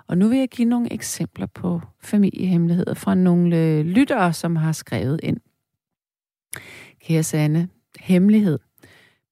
[0.08, 5.20] Og nu vil jeg give nogle eksempler på familiehemmeligheder fra nogle lyttere, som har skrevet
[5.24, 5.38] ind.
[7.02, 7.68] Kære Sanne,
[8.00, 8.60] hemmelighed.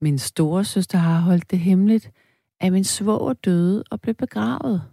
[0.04, 2.12] Min store søster har holdt det hemmeligt,
[2.60, 4.84] at min svoger døde og blev begravet.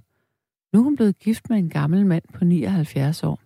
[0.73, 3.40] Nu er hun blevet gift med en gammel mand på 79 år.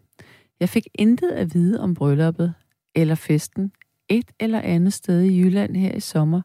[0.60, 2.54] Jeg fik intet at vide om brylluppet
[2.94, 3.72] eller festen
[4.08, 6.42] et eller andet sted i Jylland her i sommer.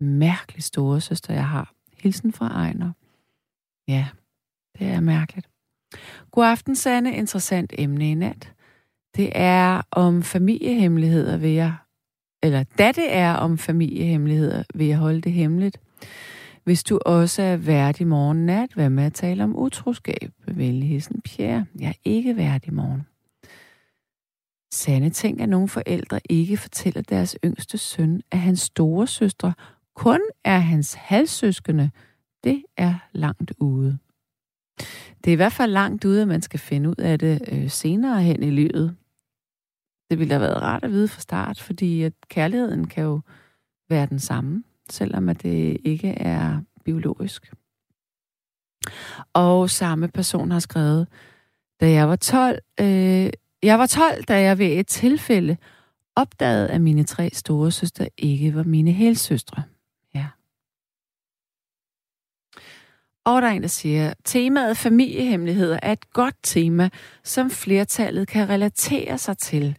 [0.00, 1.72] Mærkelig store søster, jeg har.
[1.98, 2.92] Hilsen fra Ejner.
[3.88, 4.06] Ja,
[4.78, 5.48] det er mærkeligt.
[6.30, 7.16] God aften, Sanne.
[7.16, 8.52] Interessant emne i nat.
[9.16, 11.74] Det er om familiehemmeligheder vil jeg,
[12.46, 15.80] eller da det er om familiehemmeligheder, vil jeg holde det hemmeligt.
[16.64, 20.30] Hvis du også er vært i morgen nat, hvad med at tale om utroskab?
[20.46, 21.66] Venlig Pierre.
[21.80, 23.06] Jeg er ikke vært i morgen.
[24.72, 29.52] Sande ting, at nogle forældre ikke fortæller deres yngste søn, at hans store søstre
[29.94, 31.90] kun er hans halvsøskende.
[32.44, 33.98] Det er langt ude.
[35.24, 37.70] Det er i hvert fald langt ude, at man skal finde ud af det øh,
[37.70, 38.96] senere hen i livet.
[40.10, 43.20] Det ville have været rart at vide fra start, fordi at kærligheden kan jo
[43.88, 47.52] være den samme, selvom at det ikke er biologisk.
[49.32, 51.08] Og samme person har skrevet,
[51.80, 53.30] da jeg var 12, øh,
[53.62, 55.56] jeg var 12, da jeg ved et tilfælde
[56.16, 59.62] opdagede, at mine tre store søstre ikke var mine helsøstre.
[60.14, 60.26] Ja.
[63.24, 66.90] Og der er en, der siger, temaet familiehemmeligheder er et godt tema,
[67.24, 69.76] som flertallet kan relatere sig til.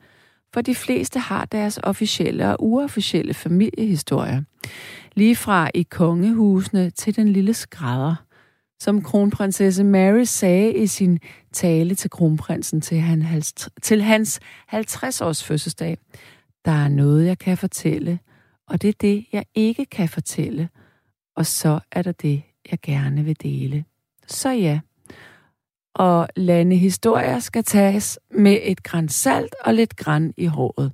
[0.54, 4.42] For de fleste har deres officielle og uofficielle familiehistorier.
[5.16, 8.16] Lige fra i kongehusene til den lille skrædder.
[8.80, 11.20] Som kronprinsesse Mary sagde i sin
[11.54, 13.44] tale til kronprinsen til, han,
[13.82, 14.40] til hans
[14.74, 15.98] 50-års fødselsdag.
[16.66, 18.20] Der er noget, jeg kan fortælle,
[18.68, 20.70] og det er det, jeg ikke kan fortælle.
[21.36, 23.86] Og så er der det, jeg gerne vil dele.
[24.28, 24.80] Så ja.
[25.98, 30.94] Og lande historier skal tages med et græn salt og lidt græn i håret.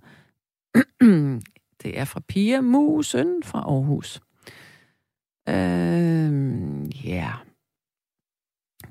[1.83, 4.21] det er fra Pia Musen fra Aarhus.
[5.49, 5.53] Øh,
[7.07, 7.15] ja.
[7.15, 7.33] Yeah.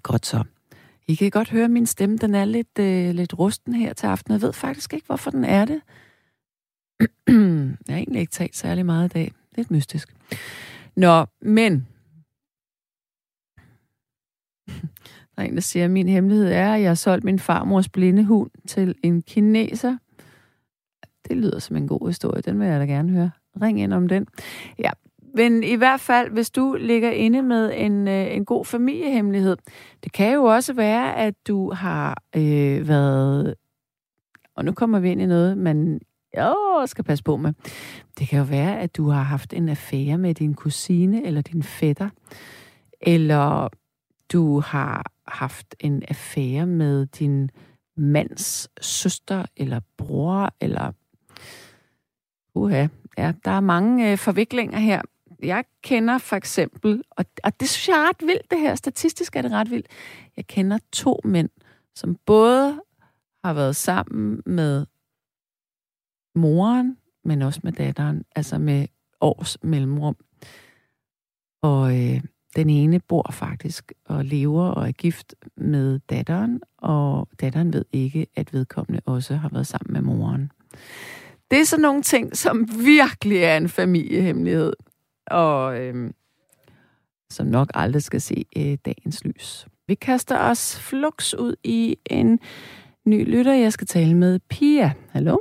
[0.02, 0.44] Godt så.
[1.06, 4.06] I kan godt høre, at min stemme den er lidt, øh, lidt rusten her til
[4.06, 4.32] aften.
[4.32, 5.80] Jeg ved faktisk ikke, hvorfor den er det.
[7.86, 9.32] jeg har egentlig ikke talt særlig meget i dag.
[9.56, 10.14] Lidt mystisk.
[10.96, 11.86] Nå, men...
[15.36, 17.88] Der er en, der siger, at min hemmelighed er, at jeg har solgt min farmors
[17.88, 19.96] blinde hund til en kineser.
[21.28, 22.42] Det lyder som en god historie.
[22.42, 23.30] Den vil jeg da gerne høre.
[23.62, 24.26] Ring ind om den.
[24.78, 24.90] Ja,
[25.34, 29.56] men i hvert fald, hvis du ligger inde med en, øh, en god familiehemmelighed,
[30.04, 33.54] det kan jo også være, at du har øh, været,
[34.56, 36.00] og nu kommer vi ind i noget, man
[36.38, 37.52] åh, skal passe på med.
[38.18, 41.62] Det kan jo være, at du har haft en affære med din kusine eller din
[41.62, 42.08] fætter,
[43.00, 43.68] eller
[44.32, 47.50] du har haft en affære med din
[47.96, 50.92] mands søster eller bror, eller
[52.54, 52.86] uha,
[53.18, 55.02] ja, der er mange øh, forviklinger her.
[55.42, 59.36] Jeg kender for eksempel, og, og det synes jeg er ret vildt det her, statistisk
[59.36, 59.86] er det ret vildt,
[60.36, 61.50] jeg kender to mænd,
[61.94, 62.80] som både
[63.44, 64.86] har været sammen med
[66.34, 68.86] moren, men også med datteren, altså med
[69.20, 70.16] års mellemrum.
[71.62, 72.22] Og øh,
[72.56, 78.26] den ene bor faktisk og lever og er gift med datteren, og datteren ved ikke,
[78.36, 80.52] at vedkommende også har været sammen med moren.
[81.50, 84.72] Det er sådan nogle ting, som virkelig er en familiehemmelighed
[85.26, 86.10] og øh,
[87.30, 89.66] som nok aldrig skal se øh, dagens lys.
[89.86, 92.40] Vi kaster os flux ud i en
[93.04, 93.52] ny lytter.
[93.52, 94.92] Jeg skal tale med Pia.
[95.10, 95.36] Hallo?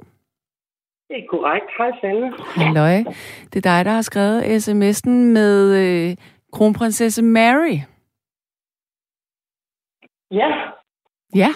[1.07, 1.65] Det er korrekt.
[1.77, 2.31] Hej, Sande.
[2.55, 3.11] Hallo.
[3.53, 6.15] Det er dig, der har skrevet sms'en med øh,
[6.51, 7.77] kronprinsesse Mary.
[10.31, 10.49] Ja.
[11.35, 11.51] Ja.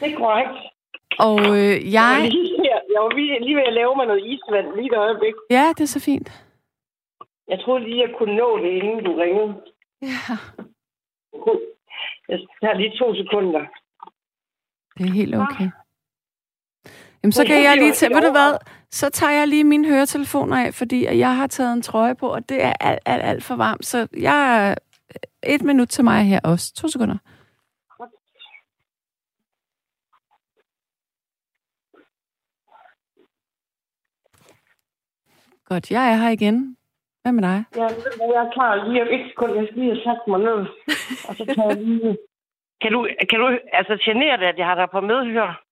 [0.00, 0.56] Det er korrekt.
[1.18, 2.10] Og øh, jeg...
[2.10, 2.56] Jeg var, lige,
[2.92, 5.34] jeg var lige, lige ved at lave mig noget isvand lige et øjeblik.
[5.50, 6.28] Ja, det er så fint.
[7.48, 9.52] Jeg troede lige, jeg kunne nå det, inden du ringede.
[10.02, 10.36] Ja.
[12.28, 13.64] Jeg tager lige to sekunder.
[14.98, 15.68] Det er helt okay.
[17.22, 18.56] Jamen, så kan jeg lige tage, ved du hvad,
[18.90, 22.48] så tager jeg lige mine høretelefoner af, fordi jeg har taget en trøje på, og
[22.48, 23.86] det er alt, alt, alt for varmt.
[23.86, 24.74] Så jeg er
[25.42, 26.74] et minut til mig her også.
[26.74, 27.18] To sekunder.
[35.64, 36.76] Godt, jeg er her igen.
[37.22, 37.64] Hvad med dig?
[37.76, 37.82] Ja,
[38.32, 39.52] jeg er klar lige om et sekund.
[39.56, 40.60] Jeg skal lige have sat mig ned.
[41.28, 42.16] Og så tager jeg lige...
[42.82, 45.69] Kan du, kan du altså genere det, at jeg har dig på medhør?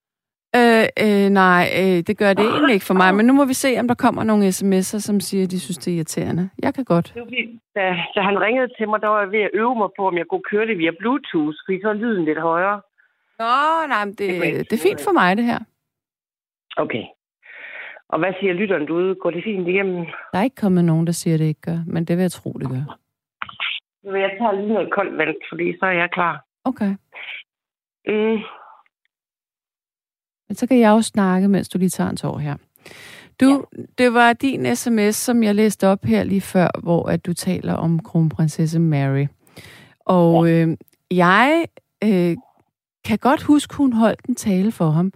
[1.05, 3.15] Øh, nej, øh, det gør det egentlig ikke for mig.
[3.15, 5.79] Men nu må vi se, om der kommer nogle sms'er, som siger, at de synes,
[5.79, 6.51] det er irriterende.
[6.63, 7.13] Jeg kan godt.
[7.15, 7.31] Det var,
[7.77, 10.19] da, da han ringede til mig, der var jeg ved at øve mig på, om
[10.19, 12.81] jeg kunne køre det via Bluetooth, fordi så er lyden lidt højere.
[13.39, 13.55] Nå,
[13.89, 14.29] nej, men det,
[14.71, 15.59] det er fint for mig, det her.
[16.77, 17.05] Okay.
[18.09, 19.15] Og hvad siger lytteren derude?
[19.15, 20.07] Går det fint igennem?
[20.33, 22.53] Der er ikke kommet nogen, der siger, det ikke gør, men det vil jeg tro,
[22.53, 22.85] det gør.
[24.05, 26.45] Jeg tager lige noget koldt vand, fordi så er jeg klar.
[26.65, 26.93] Okay.
[28.09, 28.39] Mm.
[30.49, 32.55] Men så kan jeg jo snakke, mens du lige tager en tår her.
[33.41, 33.83] Du, ja.
[33.99, 37.75] det var din sms, som jeg læste op her lige før, hvor at du taler
[37.75, 39.27] om kronprinsesse Mary.
[40.01, 40.67] Og ja.
[40.67, 40.77] øh,
[41.11, 41.67] jeg
[42.05, 42.37] øh,
[43.05, 45.13] kan godt huske, hun holdt en tale for ham.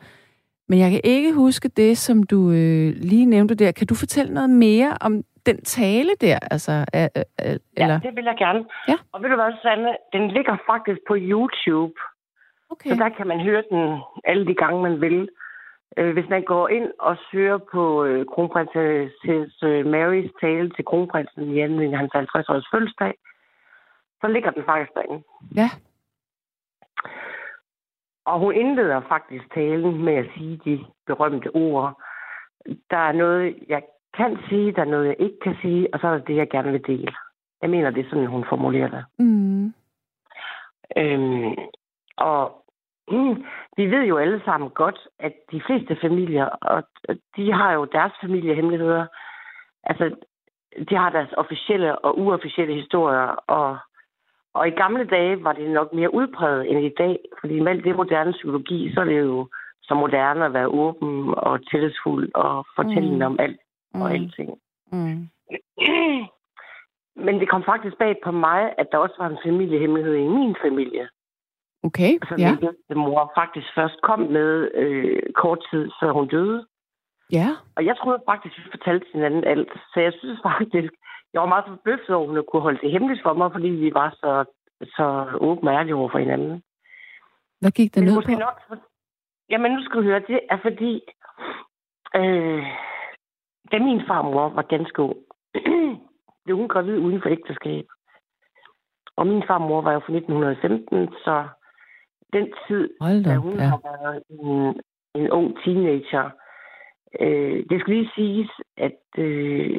[0.68, 3.72] Men jeg kan ikke huske det, som du øh, lige nævnte der.
[3.72, 6.38] Kan du fortælle noget mere om den tale der?
[6.50, 7.98] Altså, øh, øh, eller?
[8.02, 8.64] Ja, det vil jeg gerne.
[8.88, 8.96] Ja.
[9.12, 9.96] Og ved du hvad, Sanne?
[10.12, 11.94] Den ligger faktisk på YouTube.
[12.72, 12.90] Okay.
[12.90, 15.28] Så der kan man høre den alle de gange, man vil.
[15.96, 21.42] Øh, hvis man går ind og søger på øh, kronprinsesse øh, Marys tale til kronprinsen
[21.42, 23.14] i anledning af hans 50-års fødselsdag,
[24.20, 25.22] så ligger den faktisk derinde.
[25.54, 25.68] Ja.
[28.24, 32.02] Og hun indleder faktisk talen med at sige de berømte ord.
[32.90, 33.82] Der er noget, jeg
[34.16, 36.50] kan sige, der er noget, jeg ikke kan sige, og så er der det, jeg
[36.50, 37.12] gerne vil dele.
[37.62, 39.04] Jeg mener, det er sådan, hun formulerer det.
[39.18, 39.74] Mm.
[40.96, 41.54] Øhm,
[42.16, 42.61] og
[43.76, 46.82] vi ved jo alle sammen godt, at de fleste familier, og
[47.36, 49.06] de har jo deres familiehemmeligheder.
[49.84, 50.16] Altså,
[50.90, 53.78] de har deres officielle og uofficielle historier, og
[54.54, 57.84] og i gamle dage var det nok mere udpræget end i dag, fordi med alt
[57.84, 59.48] det moderne psykologi, så er det jo
[59.82, 63.22] så moderne at være åben og tillidsfuld og fortælle mm.
[63.22, 63.60] om alt
[63.94, 64.14] og mm.
[64.14, 64.50] alting.
[64.92, 65.28] Mm.
[67.26, 70.56] Men det kom faktisk bag på mig, at der også var en familiehemmelighed i min
[70.62, 71.08] familie.
[71.84, 72.56] Okay, Som ja.
[72.88, 76.66] min mor faktisk først kom med øh, kort tid, før hun døde.
[77.32, 77.48] Ja.
[77.76, 79.72] Og jeg troede faktisk, vi fortalte hinanden alt.
[79.94, 80.92] Så jeg synes faktisk,
[81.32, 83.94] jeg var meget forbløffet over, at hun kunne holde det hemmeligt for mig, fordi vi
[83.94, 84.44] var så,
[84.96, 85.06] så
[85.40, 86.62] åbne og ærlige over for hinanden.
[87.60, 88.30] Hvad gik det Men ned på?
[88.30, 88.58] Nok,
[89.50, 90.94] jamen, nu skal du høre, det er fordi,
[92.20, 92.64] øh,
[93.72, 95.16] da min farmor var ganske ung,
[96.44, 97.86] blev hun gravid uden for ægteskab.
[99.16, 101.48] Og min farmor var jo fra 1915, så
[102.32, 103.68] den tid, Hold da hun ja.
[103.72, 104.80] har været en,
[105.14, 106.30] en ung teenager.
[107.20, 109.78] Øh, det skal lige siges, at øh,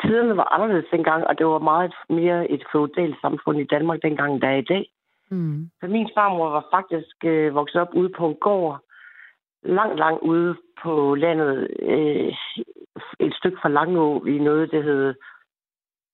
[0.00, 4.42] tiderne var anderledes dengang, og det var meget mere et feudalt samfund i Danmark dengang,
[4.42, 4.84] der er i dag.
[5.30, 5.70] Mm.
[5.80, 8.80] Så min farmor var faktisk øh, vokset op ude på en gård,
[9.62, 12.32] langt, langt ude på landet, øh,
[13.20, 15.14] et stykke fra Langå i noget, der hed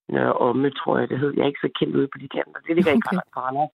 [0.09, 1.32] Nørre Omme, tror jeg, det hed.
[1.36, 2.61] Jeg er ikke så kendt ude på de kanter.
[2.66, 3.16] Det ligger ikke Okay.
[3.16, 3.30] okay.
[3.34, 3.70] fra Randers.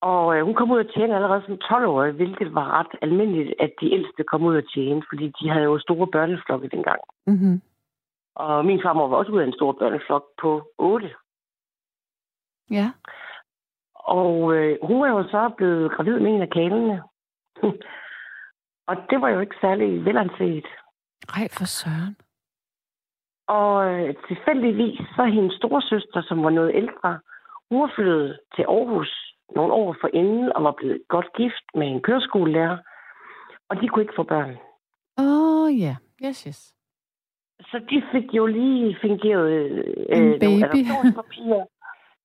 [0.00, 3.72] Og øh, hun kom ud at tjene allerede som 12-årig, hvilket var ret almindeligt, at
[3.80, 7.00] de ældste kom ud at tjene, fordi de havde jo store børneflokke dengang.
[7.26, 7.62] Mm-hmm.
[8.34, 11.14] Og min farmor var også ud af en stor børneflok på 8.
[12.70, 12.90] Ja.
[13.94, 17.02] Og øh, hun var jo så blevet gravid med en af kalene.
[18.90, 20.66] og det var jo ikke særlig velanset.
[21.36, 22.16] Ej, for søren.
[23.48, 27.20] Og øh, tilfældigvis, så hendes storesøster, som var noget ældre,
[27.70, 32.00] hun var flyttet til Aarhus nogle år forinden og var blevet godt gift med en
[32.02, 32.78] køreskolelærer.
[33.68, 34.56] Og de kunne ikke få børn.
[35.18, 35.96] Åh, oh, ja.
[36.24, 36.74] Yes, yes.
[37.60, 40.62] Så de fik jo lige fingeret øh, En nogle baby.
[40.64, 41.64] adoptionspapirer,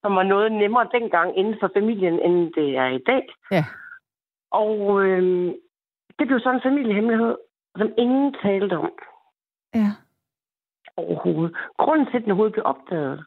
[0.01, 3.23] som var noget nemmere dengang inden for familien, end det er i dag.
[3.51, 3.65] Ja.
[4.51, 5.53] Og øh,
[6.19, 7.35] det blev sådan en familiehemmelighed,
[7.77, 8.91] som ingen talte om
[9.75, 9.89] Ja.
[10.97, 11.55] overhovedet.
[11.77, 13.25] Grunden til, at den overhovedet blev opdaget,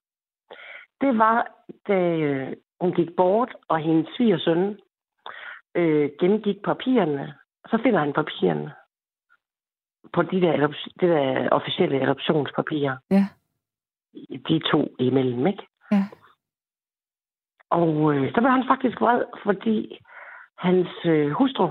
[1.01, 1.39] det var,
[1.89, 4.79] da øh, hun gik bort, og hendes svigersøn
[5.75, 7.35] øh, gennemgik papirerne.
[7.71, 8.73] Så finder han papirerne
[10.13, 10.67] på de der,
[11.01, 12.97] det der officielle adoptionspapirer.
[13.11, 13.25] Ja.
[14.49, 15.67] De to imellem, ikke?
[15.93, 16.05] Ja.
[17.71, 19.99] Og øh, så blev han faktisk vred, fordi
[20.59, 21.71] hans øh, hustru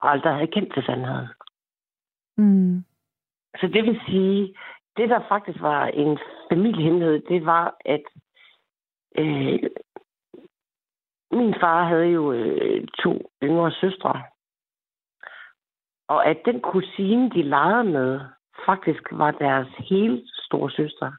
[0.00, 1.28] aldrig havde kendt til sandheden.
[2.36, 2.84] Mm.
[3.60, 4.56] Så det vil sige,
[4.96, 6.18] det der faktisk var en
[6.50, 8.02] familiehemmelighed, det var, at
[9.18, 9.58] øh,
[11.30, 14.22] min far havde jo øh, to yngre søstre.
[16.08, 18.20] Og at den kusine, de legede med,
[18.66, 21.12] faktisk var deres helt store søster.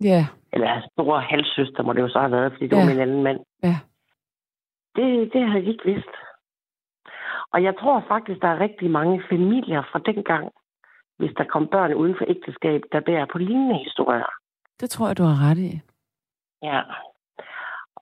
[0.00, 0.26] Ja.
[0.52, 2.84] Eller store halvsøster må det jo så have været, fordi det Ja.
[2.84, 3.40] var en anden mand.
[3.62, 3.76] Ja.
[4.96, 6.14] Det, det havde de ikke vidst.
[7.52, 10.52] Og jeg tror faktisk, der er rigtig mange familier fra dengang,
[11.18, 14.30] hvis der kom børn uden for ægteskab, der bærer på lignende historier.
[14.80, 15.80] Det tror jeg, du har ret i.
[16.62, 16.82] Ja.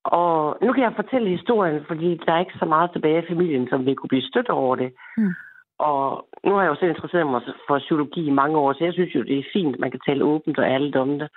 [0.04, 3.68] Og nu kan jeg fortælle historien, fordi der er ikke så meget tilbage af familien,
[3.68, 4.92] som vi kunne blive stødt over det.
[5.16, 5.34] Mm.
[5.78, 8.92] Og nu har jeg jo selv interesseret mig for psykologi i mange år, så jeg
[8.92, 11.28] synes jo, det er fint, at man kan tale åbent og ærligt om det.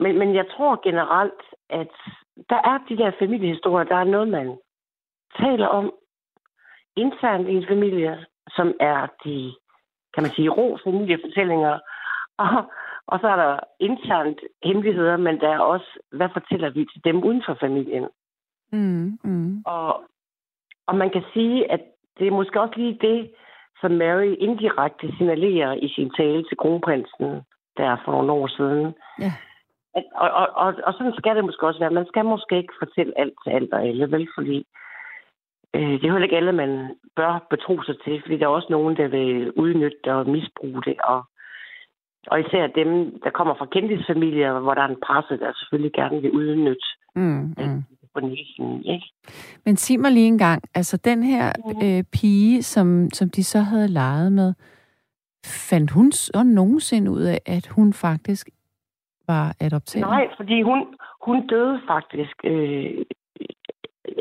[0.00, 1.92] Men, men jeg tror generelt, at
[2.50, 4.58] der er de der familiehistorier, der er noget, man
[5.40, 5.92] taler om
[6.96, 9.54] internt i en familie, som er de,
[10.14, 11.78] kan man sige, rå familiefortællinger.
[12.38, 12.64] Og,
[13.06, 17.24] og så er der internt hemmeligheder, men der er også, hvad fortæller vi til dem
[17.24, 18.08] uden for familien?
[18.72, 19.18] Mm.
[19.24, 19.62] Mm.
[19.66, 20.02] Og,
[20.86, 21.80] og man kan sige, at
[22.18, 23.30] det er måske også lige det,
[23.80, 27.42] som Mary indirekte signalerer i sin tale til kronprinsen,
[27.76, 28.94] der for nogle år siden.
[29.20, 29.32] Ja.
[29.94, 31.90] At, og, og, og, og sådan skal det måske også være.
[31.90, 34.28] Man skal måske ikke fortælle alt til alt og alle, vel?
[34.34, 34.66] Fordi
[35.74, 38.68] øh, det er heller ikke alle, man bør betro sig til, fordi der er også
[38.70, 41.00] nogen, der vil udnytte og misbruge det.
[41.00, 41.24] Og,
[42.26, 46.20] og især dem, der kommer fra kendtisfamilier, hvor der er en presse, der selvfølgelig gerne
[46.22, 47.54] vil udnytte Mm.
[47.58, 47.82] Mm.
[48.22, 49.06] næsen, ikke?
[49.64, 51.52] Men sig mig lige en gang, altså den her
[51.82, 54.54] øh, pige, som, som de så havde leget med,
[55.46, 58.48] fandt hun så nogensinde ud af, at hun faktisk
[59.26, 60.08] var adopteret?
[60.08, 63.04] Nej, fordi hun, hun døde faktisk øh,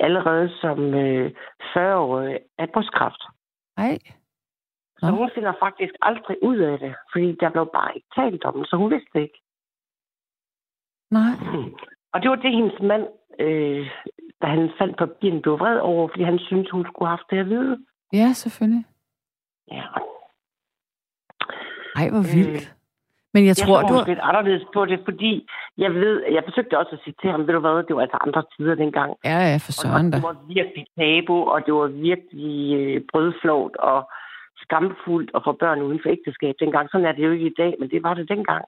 [0.02, 1.32] allerede som øh,
[1.76, 3.24] 40-årig af brystkræft.
[3.78, 3.98] Nej.
[5.00, 8.58] Så hun finder faktisk aldrig ud af det, fordi der blev bare ikke talt om
[8.60, 9.42] det, så hun vidste ikke.
[11.12, 11.34] Nej.
[12.14, 13.08] Og det var det, hendes mand,
[13.40, 13.90] øh,
[14.42, 17.38] da han fandt papiren, blev vred over, fordi han syntes, hun skulle have haft det
[17.38, 17.86] at vide.
[18.14, 18.86] Ja, selvfølgelig.
[19.72, 19.84] Ja.
[21.96, 22.76] Ej, hvor vildt.
[23.34, 24.10] Men jeg Jeg tror, tror du...
[24.12, 27.54] lidt anderledes på det, fordi jeg ved, jeg forsøgte også at sige til ham, ved
[27.54, 29.10] du hvad, det var altså andre tider dengang.
[29.26, 30.18] Ja, ja, for søren da.
[30.18, 34.10] Det var virkelig tabu, og det var virkelig øh, brødflot og
[34.66, 36.86] skamfuldt at få børn uden for ægteskab dengang.
[36.90, 38.66] Sådan er det jo ikke i dag, men det var det dengang.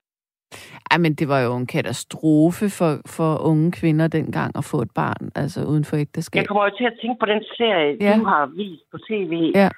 [0.91, 4.91] Ej, men det var jo en katastrofe for, for unge kvinder dengang at få et
[4.95, 6.39] barn, altså uden for ægteskab.
[6.39, 8.17] Jeg kommer jo til at tænke på den serie, Ja.
[8.19, 9.33] du har vist på tv.
[9.55, 9.69] Ja.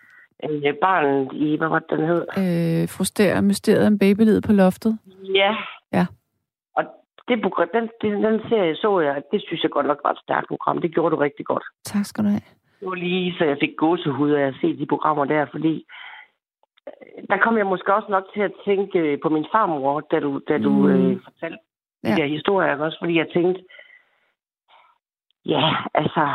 [0.49, 2.21] Øh, barnet i, hvad var det, den hed?
[2.41, 4.97] Øh, frustrerer mysteriet om babylivet på loftet.
[5.35, 5.55] Ja.
[5.93, 6.05] Ja.
[6.77, 6.83] Og
[7.27, 10.19] det program, den, den, den serie så jeg, det synes jeg godt nok var et
[10.23, 10.81] stærkt program.
[10.81, 11.63] Det gjorde du rigtig godt.
[11.85, 12.41] Tak skal du have.
[12.79, 15.85] Det var lige, så jeg fik gåsehud af at se de programmer der, fordi
[16.87, 20.19] øh, der kom jeg måske også nok til at tænke øh, på min farmor, da
[20.19, 20.85] du, da du Mm.
[21.11, 21.57] øh, fortalte
[22.03, 22.09] Ja.
[22.09, 22.97] de der historier, også?
[23.01, 23.63] Fordi jeg tænkte,
[25.45, 26.27] Ja, altså,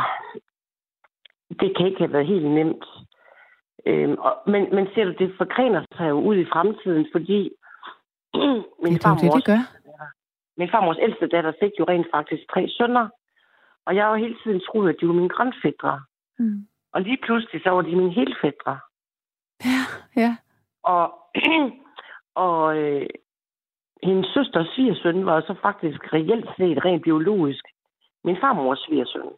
[1.59, 2.85] det kan ikke have været helt nemt.
[3.85, 7.39] Øhm, og, men, men ser du, det forgrener sig jo ud i fremtiden, fordi
[8.83, 9.61] min er jo det, det gør.
[10.57, 13.09] Min farmors ældste datter fik jo rent faktisk tre sønner.
[13.85, 16.01] Og jeg har jo hele tiden troet, at de var mine grønfædre.
[16.39, 16.67] Mm.
[16.93, 18.79] Og lige pludselig, så var de mine helfædre.
[19.65, 19.81] Ja,
[20.15, 20.35] ja.
[20.83, 21.13] Og,
[22.45, 23.07] og øh,
[24.03, 27.65] hendes søsters svigersøn var så faktisk reelt set rent biologisk
[28.23, 29.29] min farmors svigersøn.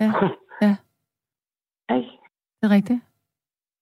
[0.00, 0.12] Ja,
[0.62, 0.76] ja.
[1.90, 2.02] Hey.
[2.60, 3.00] Det er rigtigt.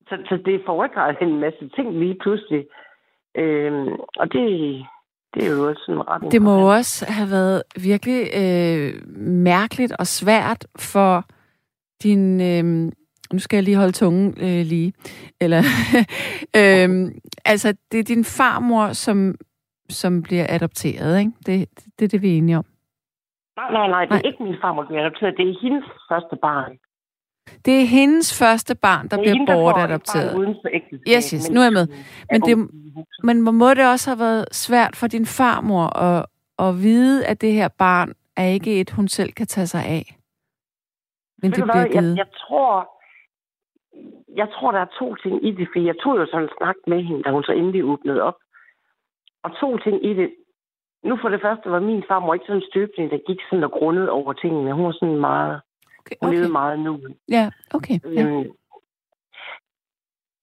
[0.08, 2.66] Så, så det foregår en masse ting lige pludselig.
[3.34, 4.44] Øhm, og det,
[5.34, 9.08] det er jo også sådan ret Det må også have været virkelig øh,
[9.50, 11.24] mærkeligt og svært for
[12.02, 12.40] din...
[12.40, 12.92] Øh,
[13.32, 14.92] nu skal jeg lige holde tungen øh, lige.
[15.40, 15.62] Eller,
[16.60, 17.12] øh,
[17.44, 19.34] altså, det er din farmor, som,
[19.88, 21.32] som bliver adopteret, ikke?
[21.46, 22.64] Det, det, det er det, vi er enige om.
[23.56, 24.22] Nej, nej, nej, det er nej.
[24.24, 25.34] ikke min farmor, der bliver adopteret.
[25.36, 26.72] Det er hendes første barn.
[27.64, 30.56] Det er hendes første barn, der bliver bortadopteret.
[31.08, 31.86] Yes, yes, nu er jeg med.
[32.30, 32.68] Men, det,
[33.22, 36.26] men må det også have været svært for din farmor at,
[36.58, 40.16] at vide, at det her barn er ikke et, hun selv kan tage sig af?
[41.42, 42.10] Men det bliver givet.
[42.10, 42.72] Jeg, jeg tror,
[44.40, 46.76] jeg tror, der er to ting i det, for jeg tog jo sådan en snak
[46.86, 48.38] med hende, da hun så endelig åbnede op.
[49.44, 50.34] Og to ting i det.
[51.04, 53.72] Nu for det første var min farmor ikke sådan en støbning, der gik sådan og
[53.72, 54.72] grundet over tingene.
[54.72, 55.60] Hun var sådan meget
[56.02, 57.00] Okay, Hun levede meget nu.
[57.28, 57.98] Ja, okay.
[58.04, 58.22] Ja.
[58.22, 58.50] Øhm,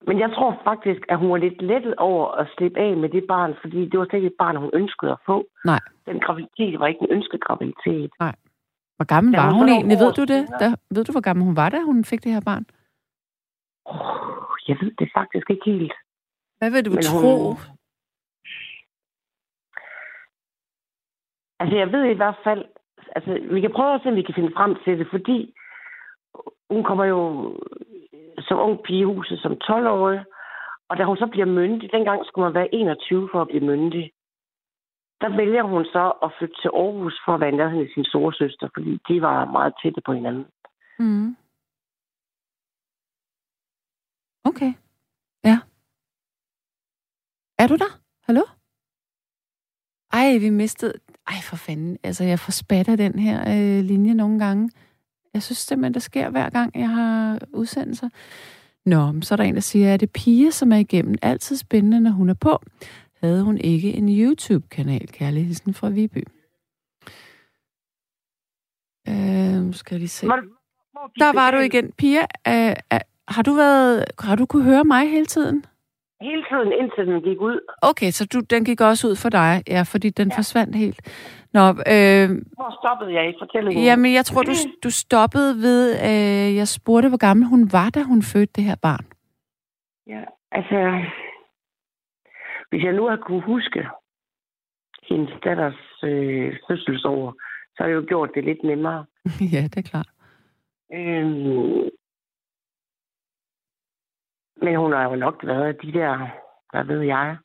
[0.07, 3.23] men jeg tror faktisk, at hun var lidt lettet over at slippe af med det
[3.27, 5.45] barn, fordi det var slet ikke et barn, hun ønskede at få.
[5.65, 5.79] Nej.
[6.05, 8.11] Den graviditet var ikke en ønsket graviditet.
[8.19, 8.35] Nej.
[8.99, 9.97] Hvor gammel var hun, hun egentlig?
[10.03, 10.41] Ved du det?
[10.61, 12.65] Da, ved du, hvor gammel hun var, da hun fik det her barn?
[13.85, 15.93] Oh, jeg ved det faktisk ikke helt.
[16.57, 17.19] Hvad vil du Men tro?
[17.19, 17.57] Hun...
[21.59, 22.65] Altså, jeg ved i hvert fald,
[23.15, 25.53] altså, vi kan prøve at se, om vi kan finde frem til det, fordi
[26.69, 27.19] hun kommer jo
[28.47, 30.21] som ung pige i huset som 12-årig,
[30.89, 34.11] og da hun så bliver myndig, dengang skulle man være 21 for at blive myndig,
[35.21, 38.33] der vælger hun så at flytte til Aarhus for at være nærheden af sin store
[38.33, 40.45] søster, fordi de var meget tætte på hinanden.
[40.99, 41.35] Mm.
[44.43, 44.73] Okay.
[45.43, 45.59] Ja.
[47.57, 47.99] Er du der?
[48.23, 48.41] Hallo?
[50.13, 50.93] Ej, vi mistede...
[51.27, 51.97] Ej, for fanden.
[52.03, 54.71] Altså, jeg får spat af den her øh, linje nogle gange.
[55.33, 58.09] Jeg synes simpelthen, det sker hver gang, jeg har udsendelser.
[58.85, 61.99] Nå, så er der en, der siger, at det Pia, som er igennem altid spændende,
[61.99, 62.59] når hun er på.
[63.23, 66.23] Havde hun ikke en YouTube-kanal, kærligheden fra Viby?
[69.09, 70.27] Øh, skal jeg se.
[71.19, 71.91] Der var du igen.
[71.97, 75.65] Pia, øh, øh, har du været, har du kunne høre mig hele tiden?
[76.21, 77.59] Hele tiden, indtil den gik ud.
[77.81, 80.37] Okay, så du, den gik også ud for dig, ja, fordi den ja.
[80.37, 80.99] forsvandt helt.
[81.53, 83.85] Nå, øh, Hvor stoppede jeg i fortællingen?
[83.85, 84.51] Jamen, jeg tror, du,
[84.83, 88.75] du stoppede ved, øh, jeg spurgte, hvor gammel hun var, da hun fødte det her
[88.81, 89.05] barn.
[90.07, 90.79] Ja, altså,
[92.69, 93.87] hvis jeg nu har kunne huske
[95.09, 97.35] hendes datters øh, fødselsår,
[97.75, 99.05] så har jeg jo gjort det lidt nemmere.
[99.53, 100.09] ja, det er klart.
[100.93, 101.89] Øhm,
[104.61, 106.27] men hun har jo nok været de der,
[106.71, 107.37] hvad ved jeg.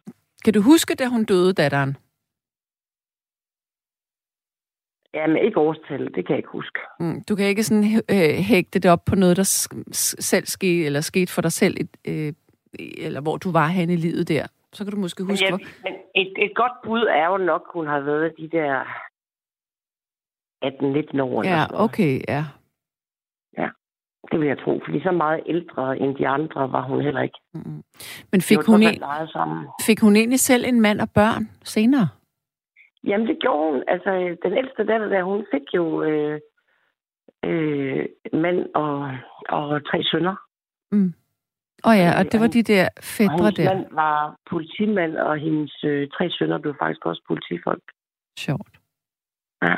[0.45, 1.97] Kan du huske, da hun døde, datteren?
[5.15, 6.79] Jamen, ikke årstal, det kan jeg ikke huske.
[7.01, 9.79] Mm, du kan ikke sådan øh, hægte det op på noget, der
[10.21, 11.77] selv skete, eller skete for dig selv,
[12.09, 12.33] øh,
[12.99, 14.47] eller hvor du var hen i livet der.
[14.75, 15.59] Så kan du måske huske, men, ja, hvor...
[15.85, 18.73] Men et, et godt bud er jo nok, hun har været de der
[20.65, 21.45] 18-19 år.
[21.45, 22.45] Ja, okay, ja.
[23.59, 23.69] Ja.
[24.31, 27.39] Det vil jeg tro, fordi så meget ældre end de andre var hun heller ikke.
[27.55, 27.83] Mm.
[28.33, 29.03] Men fik hun, en...
[29.87, 32.09] fik hun egentlig selv en mand og børn senere?
[33.05, 33.83] Jamen, det gjorde hun.
[33.89, 36.41] Altså, den ældste datter der, hun fik jo øh,
[37.45, 39.11] øh, mand og,
[39.49, 40.37] og tre sønner.
[40.93, 41.15] Mm.
[41.87, 43.75] Åh oh ja, og det var de der fædre der.
[43.75, 47.83] mand var politimand, og hendes øh, tre sønner blev faktisk også politifolk.
[48.39, 48.75] Sjovt.
[49.63, 49.77] Ja.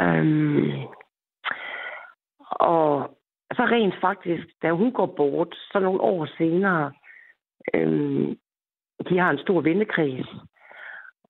[0.00, 0.70] Øhm,
[2.50, 3.16] og
[3.56, 6.92] så rent faktisk, da hun går bort, så nogle år senere,
[7.74, 8.38] øhm,
[9.08, 10.28] de har en stor vennekreds.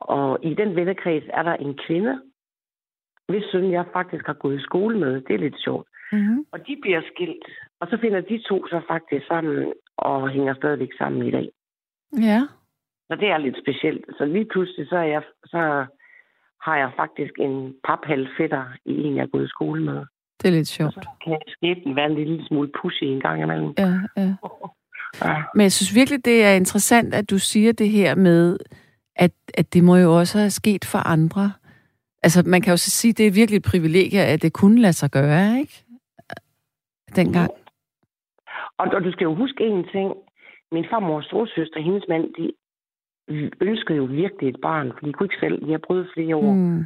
[0.01, 2.23] Og i den vennekreds er der en kvinde,
[3.29, 5.21] hvis søn jeg faktisk har gået i skole med.
[5.21, 5.89] Det er lidt sjovt.
[6.13, 6.47] Mm-hmm.
[6.53, 7.45] Og de bliver skilt.
[7.81, 11.49] Og så finder de to så faktisk sammen og hænger stadigvæk sammen i dag.
[12.23, 12.41] Ja.
[13.09, 14.05] Så det er lidt specielt.
[14.19, 15.87] Så lige pludselig så, er jeg, så
[16.63, 20.05] har jeg faktisk en paphalfætter i en, jeg er gået i skole med.
[20.43, 20.97] Det er lidt sjovt.
[20.97, 23.75] Og så kan skæbnen være en lille smule pushy en gang imellem.
[23.79, 24.35] Ja, ja.
[25.25, 25.43] ja.
[25.55, 28.59] Men jeg synes virkelig, det er interessant, at du siger det her med,
[29.17, 31.53] at, at det må jo også have sket for andre.
[32.23, 34.81] Altså, man kan jo så sige, at det er virkelig et privilegie, at det kunne
[34.81, 35.85] lade sig gøre, ikke?
[37.17, 37.51] Dengang.
[38.79, 40.15] Og, og du skal jo huske en ting.
[40.73, 42.53] Min farmor og storsøster, hendes mand, de
[43.61, 45.67] ønskede jo virkelig et barn, for de kunne ikke selv.
[45.67, 46.53] De har prøvet flere år.
[46.53, 46.85] Mm.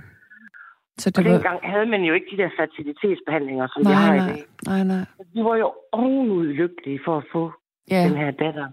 [0.99, 1.31] Så det og var...
[1.31, 4.45] dengang havde man jo ikke de der fertilitetsbehandlinger, som nej, vi har i dag.
[4.67, 5.05] Nej, nej.
[5.35, 7.53] De var jo ovenud lykkelige for at få
[7.91, 8.05] ja.
[8.09, 8.69] den her datter.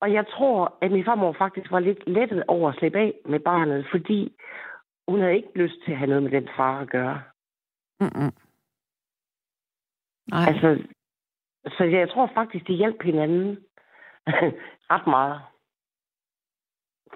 [0.00, 3.40] Og jeg tror, at min farmor faktisk var lidt lettet over at slippe af med
[3.40, 4.32] barnet, fordi
[5.08, 7.22] hun havde ikke lyst til at have noget med den far at gøre.
[8.00, 8.32] Mm-mm.
[10.30, 10.44] Nej.
[10.48, 10.82] Altså,
[11.70, 13.58] så jeg tror faktisk, det hjalp hinanden
[14.92, 15.40] ret meget.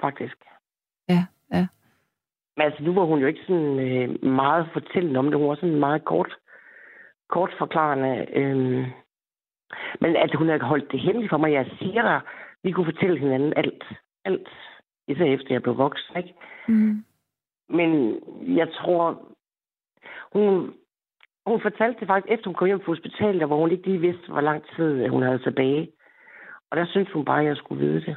[0.01, 0.37] Faktisk.
[1.09, 1.67] Ja, ja.
[2.57, 5.39] Men altså, nu var hun jo ikke sådan øh, meget fortællende om det.
[5.39, 6.37] Hun var sådan meget kort,
[7.29, 8.27] kort forklarende.
[8.33, 8.89] Øh,
[10.01, 12.21] men at hun havde holdt det hemmeligt for mig, jeg siger dig,
[12.63, 13.85] vi kunne fortælle hinanden alt.
[14.25, 14.49] Alt.
[15.09, 16.35] Især efter jeg blev voksen, ikke?
[16.69, 17.05] Mm.
[17.69, 18.21] Men
[18.57, 19.23] jeg tror,
[20.33, 20.75] hun,
[21.53, 24.33] hun fortalte det faktisk, efter hun kom hjem fra hospitalet, hvor hun ikke lige vidste,
[24.33, 25.89] hvor lang tid øh, hun havde tilbage.
[26.71, 28.17] Og der synes hun bare, at jeg skulle vide det.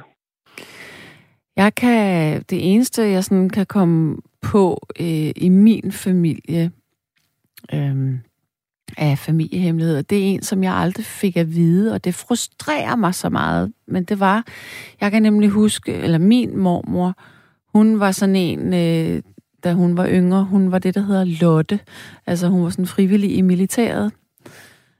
[1.56, 6.64] Jeg kan, det eneste, jeg sådan kan komme på øh, i min familie,
[7.74, 8.18] øh,
[8.98, 13.14] af familiehemmeligheder, det er en, som jeg aldrig fik at vide, og det frustrerer mig
[13.14, 13.72] så meget.
[13.86, 14.44] Men det var,
[15.00, 17.14] jeg kan nemlig huske, eller min mormor,
[17.74, 19.22] hun var sådan en, øh,
[19.64, 21.80] da hun var yngre, hun var det, der hedder Lotte.
[22.26, 24.12] Altså hun var sådan frivillig i militæret.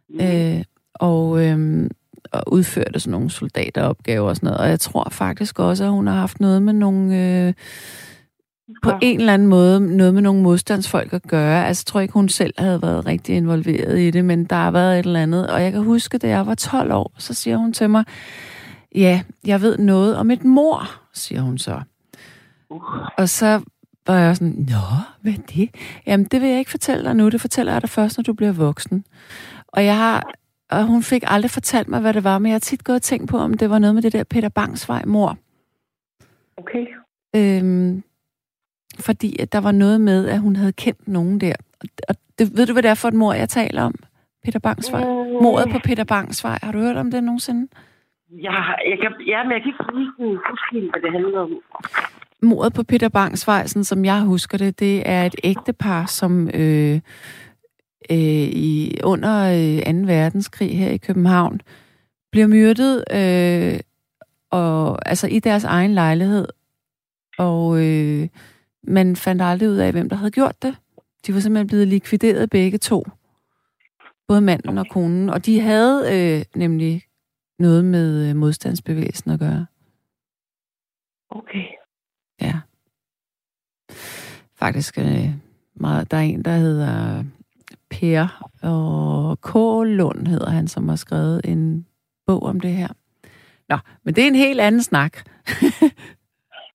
[0.08, 0.20] Mm.
[0.20, 1.90] Øh, og, øh,
[2.32, 4.60] og udførte sådan nogle soldateropgaver og sådan noget.
[4.60, 7.16] Og jeg tror faktisk også, at hun har haft noget med nogle...
[7.46, 7.52] Øh,
[8.82, 11.66] på en eller anden måde noget med nogle modstandsfolk at gøre.
[11.66, 14.70] Altså, jeg tror ikke, hun selv havde været rigtig involveret i det, men der har
[14.70, 15.50] været et eller andet.
[15.50, 18.04] Og jeg kan huske, da jeg var 12 år, så siger hun til mig,
[18.94, 21.80] ja, jeg ved noget om et mor, siger hun så.
[22.70, 22.82] Uh.
[23.18, 23.60] Og så
[24.12, 24.86] var jeg sådan, nå,
[25.22, 25.70] hvad er det?
[26.06, 28.32] Jamen, det vil jeg ikke fortælle dig nu, det fortæller jeg dig først, når du
[28.32, 29.04] bliver voksen.
[29.68, 30.32] Og jeg har,
[30.70, 33.02] og hun fik aldrig fortalt mig, hvad det var, men jeg har tit gået og
[33.02, 35.38] tænkt på, om det var noget med det der Peter Bangsvej mor.
[36.56, 36.86] Okay.
[37.36, 38.02] Øhm,
[39.00, 41.54] fordi at der var noget med, at hun havde kendt nogen der.
[42.08, 43.94] Og det, ved du, hvad det er for et mor, jeg taler om?
[44.44, 45.04] Peter Bangsvej.
[45.04, 45.42] Mm.
[45.42, 46.58] Mordet på Peter Bangsvej.
[46.62, 47.68] Har du hørt om det nogensinde?
[48.30, 48.52] Ja,
[48.90, 51.52] jeg kan, ja men jeg kan ikke lige huske, hvad det handler om.
[52.44, 57.00] Mordet på Peter Bangsvejsen, som jeg husker det, det er et ægtepar, som øh,
[58.10, 59.44] øh, i, under
[59.86, 60.06] øh, 2.
[60.06, 61.60] verdenskrig her i København
[62.32, 63.80] bliver myrdet øh,
[64.50, 66.48] og, altså i deres egen lejlighed.
[67.38, 68.28] Og øh,
[68.82, 70.76] man fandt aldrig ud af, hvem der havde gjort det.
[71.26, 73.04] De var simpelthen blevet likvideret begge to.
[74.28, 75.30] Både manden og konen.
[75.30, 77.02] Og de havde øh, nemlig
[77.58, 79.66] noget med øh, modstandsbevægelsen at gøre.
[81.30, 81.83] Okay.
[82.40, 82.54] Ja.
[84.56, 85.28] Faktisk øh,
[85.74, 87.24] meget, der er en, der hedder
[87.90, 89.54] Per og K.
[89.98, 91.86] Lund hedder han, som har skrevet en
[92.26, 92.88] bog om det her.
[93.68, 95.12] Nå, men det er en helt anden snak.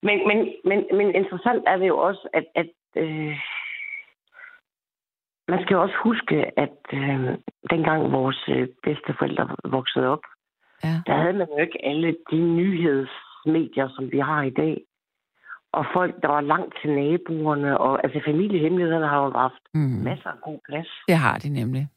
[0.03, 3.35] Men, men, men, men interessant er det jo også, at, at øh,
[5.47, 7.37] man skal også huske, at øh,
[7.69, 10.23] dengang vores øh, bedsteforældre voksede op,
[10.83, 10.95] ja.
[11.07, 14.81] der havde man jo ikke alle de nyhedsmedier, som vi har i dag.
[15.73, 20.01] Og folk, der var langt til naboerne, og altså familiehemmelighederne har jo haft mm.
[20.09, 20.87] masser af god plads.
[21.07, 21.87] Det har de nemlig.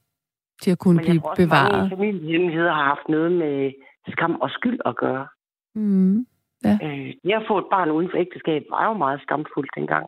[0.64, 1.38] De har kunnet blive bevaret.
[1.38, 3.72] Men jeg tror også, familiehemmeligheder har haft noget med
[4.08, 5.26] skam og skyld at gøre.
[5.74, 6.26] Mm.
[6.64, 6.78] Ja.
[6.82, 10.06] Øh, jeg har fået et barn uden for ægteskab var jo meget skamfuldt dengang.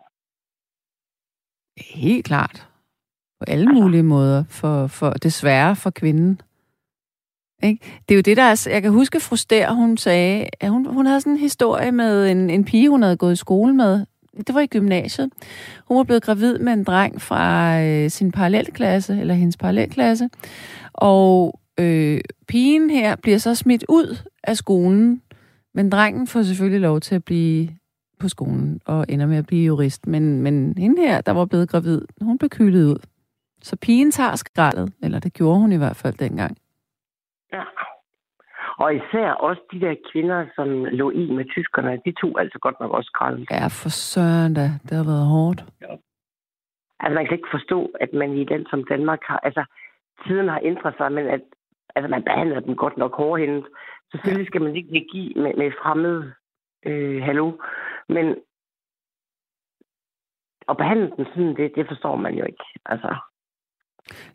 [1.94, 2.68] Helt klart.
[3.38, 3.82] På alle altså.
[3.82, 4.44] mulige måder.
[4.50, 6.40] For, for desværre for kvinden.
[7.64, 7.84] Ikke?
[8.08, 8.68] Det er jo det, der er...
[8.70, 12.50] Jeg kan huske, Fruster, hun sagde, at hun, hun havde sådan en historie med en,
[12.50, 14.06] en pige, hun havde gået i skole med.
[14.46, 15.30] Det var i gymnasiet.
[15.88, 20.28] Hun var blevet gravid med en dreng fra øh, sin parallelklasse, eller hendes parallelklasse.
[20.92, 25.20] Og øh, pigen her bliver så smidt ud af skolen
[25.74, 27.68] men drengen får selvfølgelig lov til at blive
[28.18, 30.06] på skolen og ender med at blive jurist.
[30.06, 32.98] Men, men hende her, der var blevet gravid, hun blev kylet ud.
[33.62, 36.56] Så pigen tager skraldet, eller det gjorde hun i hvert fald dengang.
[37.54, 37.64] Ja.
[38.78, 42.80] Og især også de der kvinder, som lå i med tyskerne, de tog altså godt
[42.80, 43.50] nok også skraldet.
[43.50, 44.66] Ja, for søren da.
[44.86, 45.60] Det har været hårdt.
[45.80, 45.92] Ja.
[47.00, 49.38] Altså, man kan ikke forstå, at man i den som Danmark har...
[49.38, 49.64] Altså,
[50.26, 51.40] tiden har ændret sig, men at
[51.94, 53.64] altså, man behandler dem godt nok hårdhændet.
[54.10, 56.32] Selvfølgelig skal man ikke give med, med fremmed
[56.86, 57.52] øh, hallo,
[58.08, 58.26] men
[60.68, 62.64] at behandle den sådan, det, det forstår man jo ikke.
[62.86, 63.16] Altså.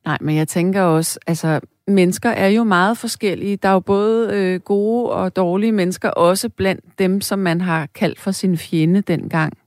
[0.06, 3.58] Nej, men jeg tænker også, altså mennesker er jo meget forskellige.
[3.58, 7.86] Der er jo både øh, gode og dårlige mennesker, også blandt dem, som man har
[7.86, 9.58] kaldt for sin fjende dengang.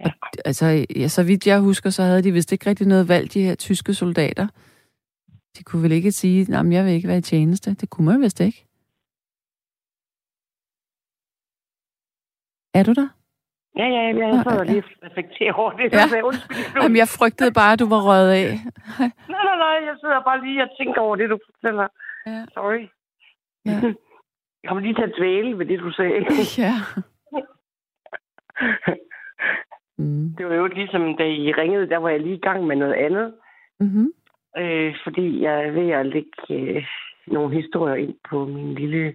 [0.00, 0.04] Ja.
[0.04, 3.34] Og altså, ja, så vidt jeg husker, så havde de vist ikke rigtig noget valg,
[3.34, 4.46] de her tyske soldater.
[5.58, 7.74] De kunne vel ikke sige, at jeg vil ikke være i tjeneste.
[7.74, 8.64] Det kunne man vist ikke.
[12.74, 13.17] Er du der?
[13.78, 14.72] Ja, ja, ja, jeg sad ja.
[14.72, 15.92] lige reflektere over det.
[15.92, 16.08] Ja.
[16.08, 18.48] Så undskyld, Jamen, jeg frygtede bare, at du var røget af.
[19.34, 21.86] nej, nej, nej, jeg sidder bare lige og tænker over det, du fortæller.
[22.26, 22.44] Ja.
[22.54, 22.82] Sorry.
[23.66, 23.80] Ja.
[24.62, 26.26] Jeg kommer lige til at dvæle ved det, du sagde.
[26.64, 26.74] ja.
[29.98, 30.34] mm.
[30.38, 32.94] Det var jo ligesom, da I ringede, der var jeg lige i gang med noget
[32.94, 33.34] andet.
[33.80, 34.12] Mm-hmm.
[34.58, 36.86] Øh, fordi jeg er ved at lægge øh,
[37.26, 39.14] nogle historier ind på min lille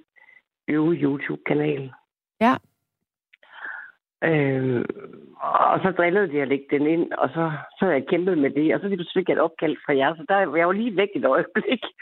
[0.68, 1.93] øve YouTube-kanal.
[2.41, 2.55] Ja.
[4.24, 4.86] Øh,
[5.74, 8.49] og så drillede de at lægge den ind, og så, så havde jeg kæmpet med
[8.49, 10.97] det, og så lige fik jeg et opkald fra jer, så der, jeg var lige
[10.97, 11.84] væk et øjeblik.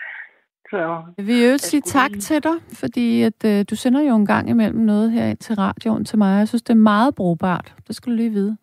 [0.71, 2.21] Så, jeg vil jo sige tak lige...
[2.21, 5.55] til dig, fordi at, øh, du sender jo en gang imellem noget her ind til
[5.55, 6.39] radioen til mig.
[6.39, 7.73] Jeg synes, det er meget brugbart.
[7.87, 8.57] Det skulle du lige vide.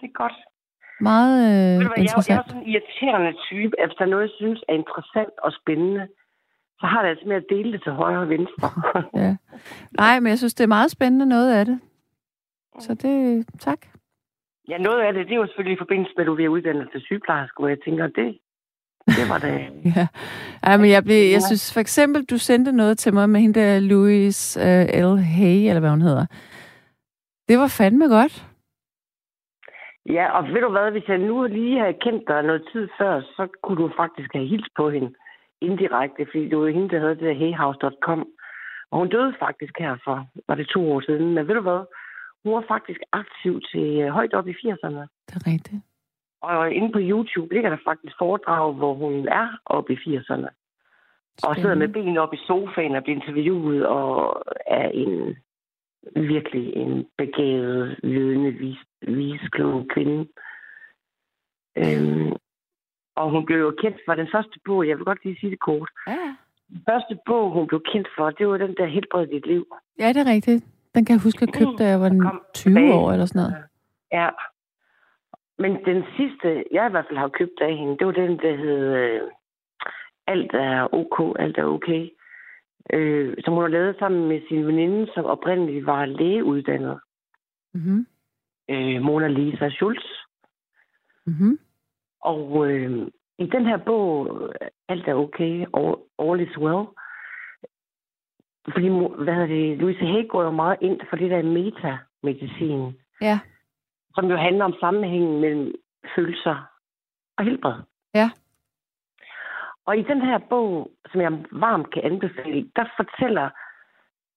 [0.00, 0.32] Det er godt.
[1.00, 2.28] Meget øh, Ved du hvad, interessant.
[2.28, 4.74] Jeg, jeg er sådan en irriterende type, at hvis der er noget, jeg synes er
[4.74, 6.06] interessant og spændende,
[6.80, 8.68] så har det altså med at dele det til højre og venstre.
[9.22, 9.36] ja.
[9.90, 11.80] Nej, men jeg synes, det er meget spændende noget af det.
[12.78, 13.78] Så det, tak.
[14.68, 16.88] Ja, noget af det, det er jo selvfølgelig i forbindelse med, at du vil uddanne
[16.92, 18.38] til sygeplejerske, hvor jeg tænker, det,
[19.06, 19.54] det var det.
[19.96, 20.06] ja.
[20.66, 23.60] ja, men jeg, blev, jeg synes for eksempel, du sendte noget til mig med hende
[23.60, 25.18] der Louise uh, L.
[25.18, 26.26] Hay, eller hvad hun hedder.
[27.48, 28.46] Det var fandme godt.
[30.06, 33.20] Ja, og ved du hvad, hvis jeg nu lige havde kendt dig noget tid før,
[33.20, 35.14] så kunne du faktisk have hils på hende
[35.60, 38.28] indirekte, fordi det var hende, der havde det der heyhouse.com.
[38.90, 41.34] Og hun døde faktisk her for, var det to år siden.
[41.34, 41.82] Men ved du hvad,
[42.44, 45.02] hun var faktisk aktiv til øh, højt op i 80'erne.
[45.26, 45.82] Det er rigtigt.
[46.42, 50.22] Og inde på YouTube ligger der faktisk foredrag, hvor hun er oppe i 80'erne.
[50.24, 50.50] Spændende.
[51.42, 55.36] Og sidder med benene op i sofaen og bliver interviewet og er en
[56.16, 60.28] virkelig en begavet, vidende, vis, visklog kvinde.
[61.76, 62.32] Øhm,
[63.16, 65.60] og hun blev jo kendt for den første bog, jeg vil godt lige sige det
[65.60, 65.90] kort.
[66.06, 66.36] Ja.
[66.68, 69.66] Den første bog, hun blev kendt for, det var den der Helbred dit liv.
[69.98, 70.64] Ja, det er rigtigt.
[70.94, 72.94] Den kan jeg huske, at jeg købte, da jeg var 20 tilbage.
[72.94, 73.56] år eller sådan noget.
[74.12, 74.28] Ja.
[75.58, 78.56] Men den sidste, jeg i hvert fald har købt af hende, det var den, der
[78.56, 79.20] hed øh,
[80.26, 82.08] Alt er ok, alt er okay.
[82.92, 87.00] Øh, som hun har lavet sammen med sin veninde, som oprindeligt var lægeuddannet.
[87.74, 88.06] Mm-hmm.
[88.70, 90.06] Øh, Mona Lisa Schultz.
[91.26, 91.58] Mm-hmm.
[92.20, 94.28] Og øh, i den her bog,
[94.88, 96.84] Alt er okay, All, all is well,
[98.68, 98.88] fordi,
[99.24, 102.98] hvad hedder det, Louise Hay går jo meget ind for det der metamedicin.
[103.20, 103.38] Ja.
[104.14, 105.74] Som jo handler om sammenhængen mellem
[106.14, 106.56] følelser
[107.38, 107.74] og helbred.
[108.14, 108.30] Ja.
[109.86, 113.50] Og i den her bog, som jeg varmt kan anbefale, der fortæller,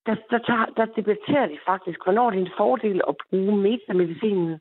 [0.06, 4.60] der, der, tager, der debatterer de faktisk, hvornår det er en fordel at bruge metamedicinen,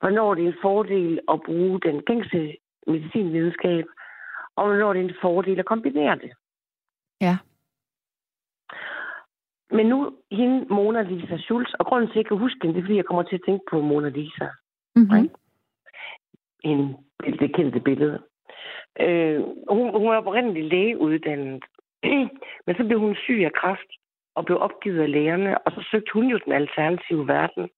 [0.00, 3.84] hvornår det er en fordel at bruge den gængse medicinvidenskab,
[4.56, 6.32] og hvornår det er en fordel at kombinere det.
[7.20, 7.36] Ja.
[9.72, 12.80] Men nu, hende, Mona Lisa Schultz, og grunden til, at jeg kan huske hende, det
[12.80, 14.48] er, fordi jeg kommer til at tænke på Mona Lisa.
[14.96, 15.30] Mm-hmm.
[16.64, 16.96] En,
[17.40, 18.22] det kendte billede.
[19.00, 21.64] Øh, hun, hun var oprindeligt lægeuddannet,
[22.66, 23.90] men så blev hun syg af kræft
[24.34, 27.68] og blev opgivet af lægerne, og så søgte hun jo den alternative verden,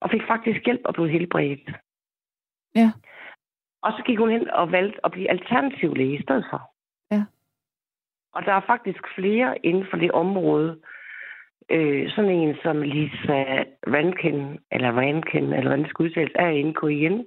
[0.00, 1.70] og fik faktisk hjælp og blev helbredt.
[2.74, 2.92] Ja.
[3.82, 6.72] Og så gik hun hen og valgte at blive alternativ læge i stedet for.
[7.10, 7.24] Ja.
[8.32, 10.80] Og der er faktisk flere inden for det område,
[11.70, 16.48] øh, sådan en som Lisa Vanken, eller Vanken, eller hvordan det skal udtales, er
[16.88, 17.26] igen.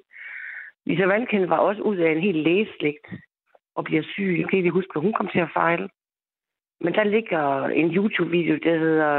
[0.86, 3.08] Lisa Vanken var også ud af en helt lægeslægt
[3.76, 4.36] og bliver syg.
[4.40, 5.90] Jeg kan ikke huske, hvad hun kom til at fejle.
[6.82, 9.16] Men der ligger en YouTube-video, der hedder,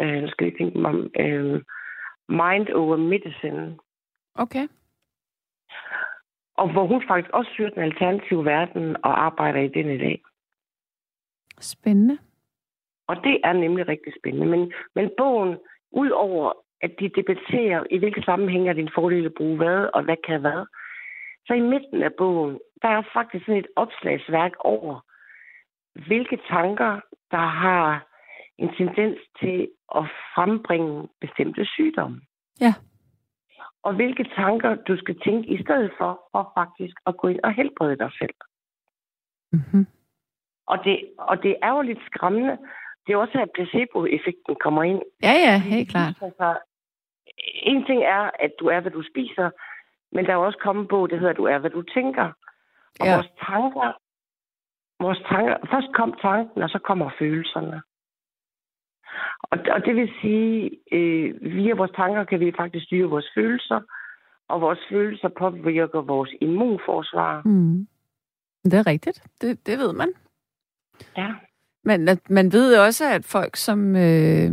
[0.00, 1.62] øh, nu skal jeg tænke mig om, øh,
[2.28, 3.78] Mind Over Medicine.
[4.34, 4.68] Okay.
[6.56, 10.22] Og hvor hun faktisk også søger den alternative verden og arbejder i den i dag.
[11.60, 12.18] Spændende.
[13.06, 14.46] Og det er nemlig rigtig spændende.
[14.46, 15.58] Men, men bogen,
[15.92, 16.52] udover
[16.84, 20.16] at de debatterer, i hvilke sammenhæng er det en fordel at bruge hvad, og hvad
[20.26, 20.66] kan hvad,
[21.46, 25.00] så i midten af bogen, der er faktisk sådan et opslagsværk over,
[26.06, 27.00] hvilke tanker,
[27.30, 28.06] der har
[28.58, 32.20] en tendens til at frembringe bestemte sygdomme.
[32.60, 32.74] Ja.
[33.82, 37.52] Og hvilke tanker du skal tænke i stedet for, for faktisk at gå ind og
[37.52, 38.34] helbrede dig selv.
[39.52, 39.86] Mm-hmm.
[40.66, 42.58] Og, det, og det er jo lidt skræmmende,
[43.06, 45.02] det er også, at placebo-effekten kommer ind.
[45.22, 46.14] Ja, ja, helt klart.
[47.62, 49.50] En ting er, at du er, hvad du spiser,
[50.12, 52.32] men der er også kommet på, det hedder, at du er, hvad du tænker.
[53.00, 53.14] Og ja.
[53.14, 53.92] vores tanker,
[55.00, 57.82] vores tanker, først kom tanken, og så kommer følelserne.
[59.42, 63.80] Og, og det vil sige, øh, via vores tanker kan vi faktisk styre vores følelser,
[64.48, 67.42] Og vores følelser påvirker vores immunforsvar.
[67.44, 67.86] Mm.
[68.64, 69.22] Det er rigtigt.
[69.40, 70.12] Det, det ved man.
[71.16, 71.34] Ja.
[71.84, 74.50] Men at man ved også, at folk, som øh,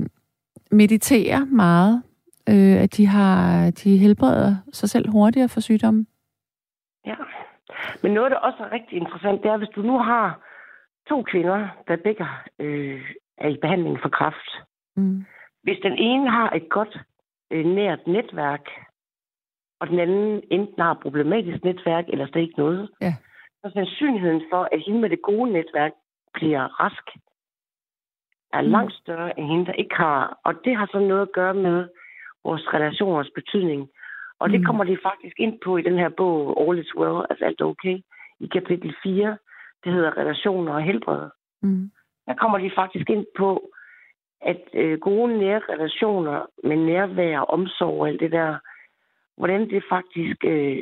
[0.72, 2.04] mediterer meget,
[2.50, 6.08] øh, at de har de helbreder sig selv hurtigere for sygdommen.
[7.06, 7.16] Ja.
[8.04, 10.48] Men noget, der også er rigtig interessant, det er, hvis du nu har
[11.10, 12.26] to kvinder, der begge
[12.60, 13.02] øh,
[13.38, 14.50] er i behandling for kræft.
[14.96, 15.26] Mm.
[15.64, 16.98] Hvis den ene har et godt
[17.52, 18.66] øh, nært netværk,
[19.80, 23.14] og den anden enten har et problematisk netværk, eller slet ikke noget, Ja.
[23.62, 25.92] så er sandsynligheden for, at hende med det gode netværk
[26.34, 27.06] bliver rask,
[28.54, 28.68] er Mm.
[28.70, 30.40] langt større end hende, der ikke har.
[30.44, 31.88] Og det har så noget at gøre med
[32.44, 33.90] vores relationers betydning.
[34.40, 34.66] Og det Mm.
[34.66, 37.66] kommer de faktisk ind på i den her bog, All is Well, altså alt er
[37.66, 37.98] okay,
[38.40, 39.38] i kapitel 4.
[39.84, 41.30] Det hedder Relationer og helbred.
[41.62, 41.92] Mm.
[42.28, 43.70] Der kommer de faktisk ind på,
[44.42, 48.58] at øh, gode nære relationer med nærvær, omsorg og alt det der,
[49.38, 50.82] hvordan det faktisk øh,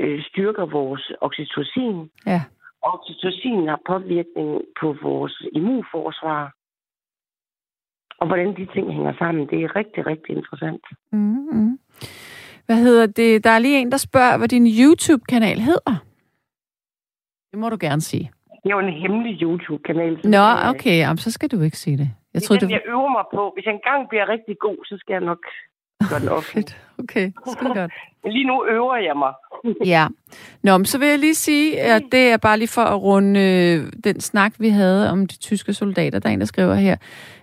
[0.00, 2.10] øh, styrker vores oxytocin.
[2.26, 2.40] Ja.
[2.82, 4.50] Og oxytocin har påvirkning
[4.80, 6.52] på vores immunforsvar.
[8.20, 10.84] Og hvordan de ting hænger sammen, det er rigtig, rigtig interessant.
[11.12, 11.78] Mm, mm.
[12.66, 13.44] Hvad hedder det?
[13.44, 15.94] Der er lige en, der spørger, hvad din YouTube-kanal hedder.
[17.50, 18.30] Det må du gerne sige.
[18.62, 20.12] Det er jo en hemmelig YouTube-kanal.
[20.22, 20.96] så Nå, det okay.
[20.98, 22.10] Jamen, så skal du ikke sige det.
[22.34, 23.42] Jeg Det er troede, den, det jeg øver mig på.
[23.54, 25.42] Hvis jeg engang bliver rigtig god, så skal jeg nok
[26.10, 26.64] gøre den offentlig.
[26.64, 26.76] Fedt.
[26.98, 27.92] Okay, skide godt.
[28.24, 29.32] Men lige nu øver jeg mig.
[29.94, 30.06] Ja.
[30.62, 33.40] Nå, men så vil jeg lige sige, at det er bare lige for at runde
[33.40, 36.18] øh, den snak, vi havde om de tyske soldater.
[36.18, 36.96] Der er en, der skriver her.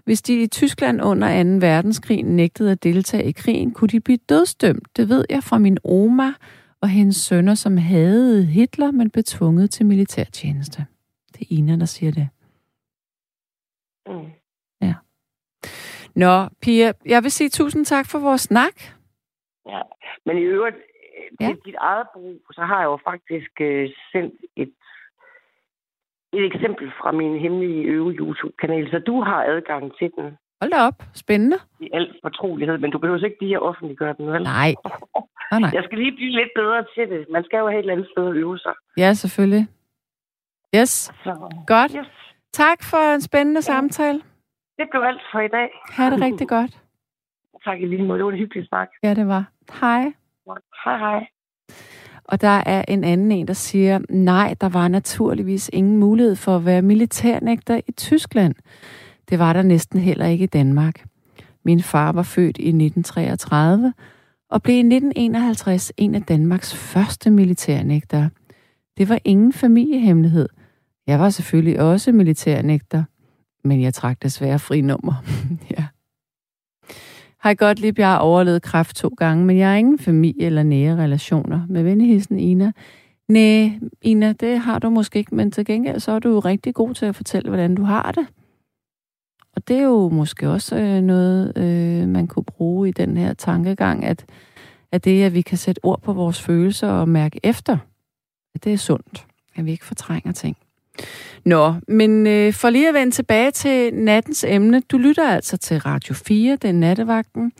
[0.03, 1.49] Hvis de i Tyskland under 2.
[1.68, 4.97] verdenskrig nægtede at deltage i krigen, kunne de blive dødsdømt.
[4.97, 6.34] Det ved jeg fra min oma
[6.82, 10.86] og hendes sønner, som havde Hitler, men blev tvunget til militærtjeneste.
[11.34, 12.28] Det er Ina, der siger det.
[14.08, 14.32] Mm.
[16.16, 18.74] Nå, Pia, jeg vil sige tusind tak for vores snak.
[19.70, 19.82] Ja.
[20.26, 20.82] Men i øvrigt, øh,
[21.47, 21.53] Ja.
[21.66, 24.74] dit eget brug, så har jeg jo faktisk øh, sendt et,
[26.34, 30.80] et eksempel fra min hemmelige øve YouTube-kanal, så du har adgang til den Hold da
[30.88, 31.03] op.
[31.13, 31.57] Spændende.
[31.80, 34.43] i al fortrolighed, men du behøver ikke lige at offentliggøre den, vel?
[34.43, 34.74] Nej.
[35.51, 35.70] Oh, nej.
[35.78, 37.26] Jeg skal lige blive lidt bedre til det.
[37.32, 38.74] Man skal jo have et eller andet sted at øve sig.
[38.97, 39.68] Ja, selvfølgelig.
[40.76, 40.89] Yes.
[41.24, 41.32] Så,
[41.68, 41.91] Godt.
[41.99, 42.07] yes.
[42.53, 44.22] Tak for en spændende samtale.
[44.78, 45.69] Det blev alt for i dag.
[45.89, 46.71] Ha' det rigtig godt.
[47.65, 48.17] Tak i lige måde.
[48.17, 48.88] Det var en hyggelig snak.
[49.03, 49.43] Ja, det var.
[49.82, 50.13] Hej.
[50.86, 51.28] Hej hej.
[52.23, 56.55] Og der er en anden en, der siger, nej, der var naturligvis ingen mulighed for
[56.55, 58.55] at være militærnægter i Tyskland.
[59.30, 61.05] Det var der næsten heller ikke i Danmark.
[61.63, 63.93] Min far var født i 1933
[64.49, 68.30] og blev i 1951 en af Danmarks første militærnægtere.
[68.97, 70.49] Det var ingen familiehemmelighed.
[71.07, 73.03] Jeg var selvfølgelig også militærnægter,
[73.66, 75.13] men jeg trak desværre fri nummer.
[75.78, 75.86] ja.
[77.43, 80.63] Hej godt lige, jeg har overlevet kræft to gange, men jeg har ingen familie eller
[80.63, 81.66] nære relationer.
[81.70, 82.72] Med venligheden, Ina.
[83.30, 86.74] Næh, Ina, det har du måske ikke, men til gengæld så er du jo rigtig
[86.74, 88.28] god til at fortælle, hvordan du har det.
[89.55, 93.34] Og det er jo måske også øh, noget, øh, man kunne bruge i den her
[93.34, 94.26] tankegang, at,
[94.91, 97.78] at det, at vi kan sætte ord på vores følelser og mærke efter,
[98.55, 100.57] at det er sundt, at vi ikke fortrænger ting.
[101.46, 104.80] Nå, men øh, for lige at vende tilbage til nattens emne.
[104.80, 107.52] Du lytter altså til Radio 4, den nattevagten.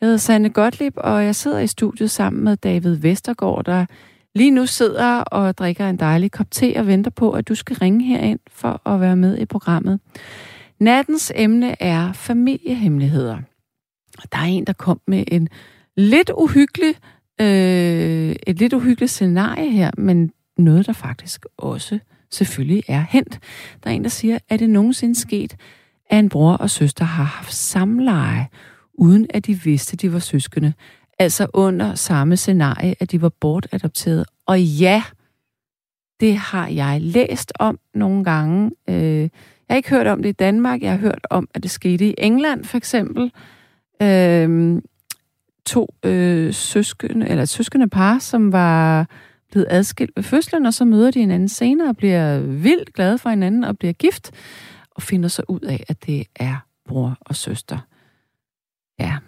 [0.00, 3.86] Jeg hedder Sanne Gottlieb, og jeg sidder i studiet sammen med David Vestergaard, der
[4.34, 7.76] lige nu sidder og drikker en dejlig kop te og venter på, at du skal
[7.76, 10.00] ringe herind for at være med i programmet.
[10.80, 13.38] Nattens emne er familiehemmeligheder.
[14.18, 15.48] Og der er en, der kom med en
[15.96, 16.94] lidt uhyggelig,
[17.40, 21.98] øh, et lidt uhyggeligt scenarie her, men noget, der faktisk også
[22.32, 23.38] selvfølgelig er hent.
[23.84, 25.56] Der er en, der siger, at det nogensinde sket,
[26.10, 28.48] at en bror og søster har haft samleje,
[28.94, 30.72] uden at de vidste, de var søskende.
[31.18, 34.24] Altså under samme scenarie, at de var bortadopteret.
[34.46, 35.02] Og ja,
[36.20, 38.70] det har jeg læst om nogle gange.
[38.88, 39.30] Øh, jeg
[39.70, 40.82] har ikke hørt om det i Danmark.
[40.82, 43.32] Jeg har hørt om, at det skete i England for eksempel.
[44.02, 44.82] Øh,
[45.66, 49.06] to øh, søskende, eller et søskende par, som var
[49.50, 53.30] blevet adskilt ved fødslen, og så møder de hinanden senere og bliver vildt glade for
[53.30, 54.30] hinanden og bliver gift,
[54.90, 57.78] og finder så ud af, at det er bror og søster.
[58.98, 59.18] Ja.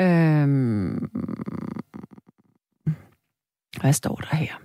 [0.00, 1.10] Øhm.
[3.80, 4.58] Hvad står der her?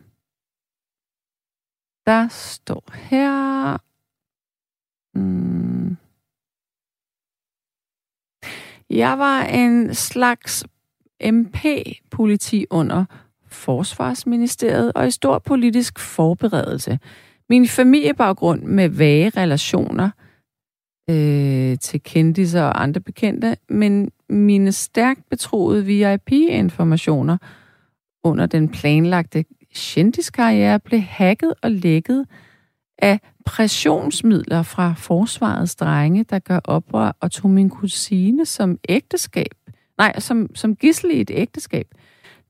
[2.05, 3.77] Der står her...
[5.13, 5.97] Mm.
[8.89, 10.65] Jeg var en slags
[11.23, 13.05] MP-politi under
[13.49, 16.99] Forsvarsministeriet og i stor politisk forberedelse.
[17.49, 20.09] Min familiebaggrund med vage relationer
[21.09, 27.37] øh, til kendiser og andre bekendte, men mine stærkt betroede VIP-informationer
[28.23, 29.45] under den planlagte
[29.75, 32.25] kendiskarriere blev hacket og lækket
[32.97, 39.55] af pressionsmidler fra forsvarets drenge, der gør oprør og tog min kusine som ægteskab.
[39.97, 41.87] Nej, som, som gissel i et ægteskab.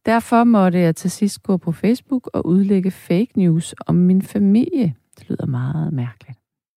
[0.07, 4.95] Derfor måtte jeg til sidst gå på Facebook og udlægge fake news om min familie.
[5.19, 6.39] Det lyder meget mærkeligt.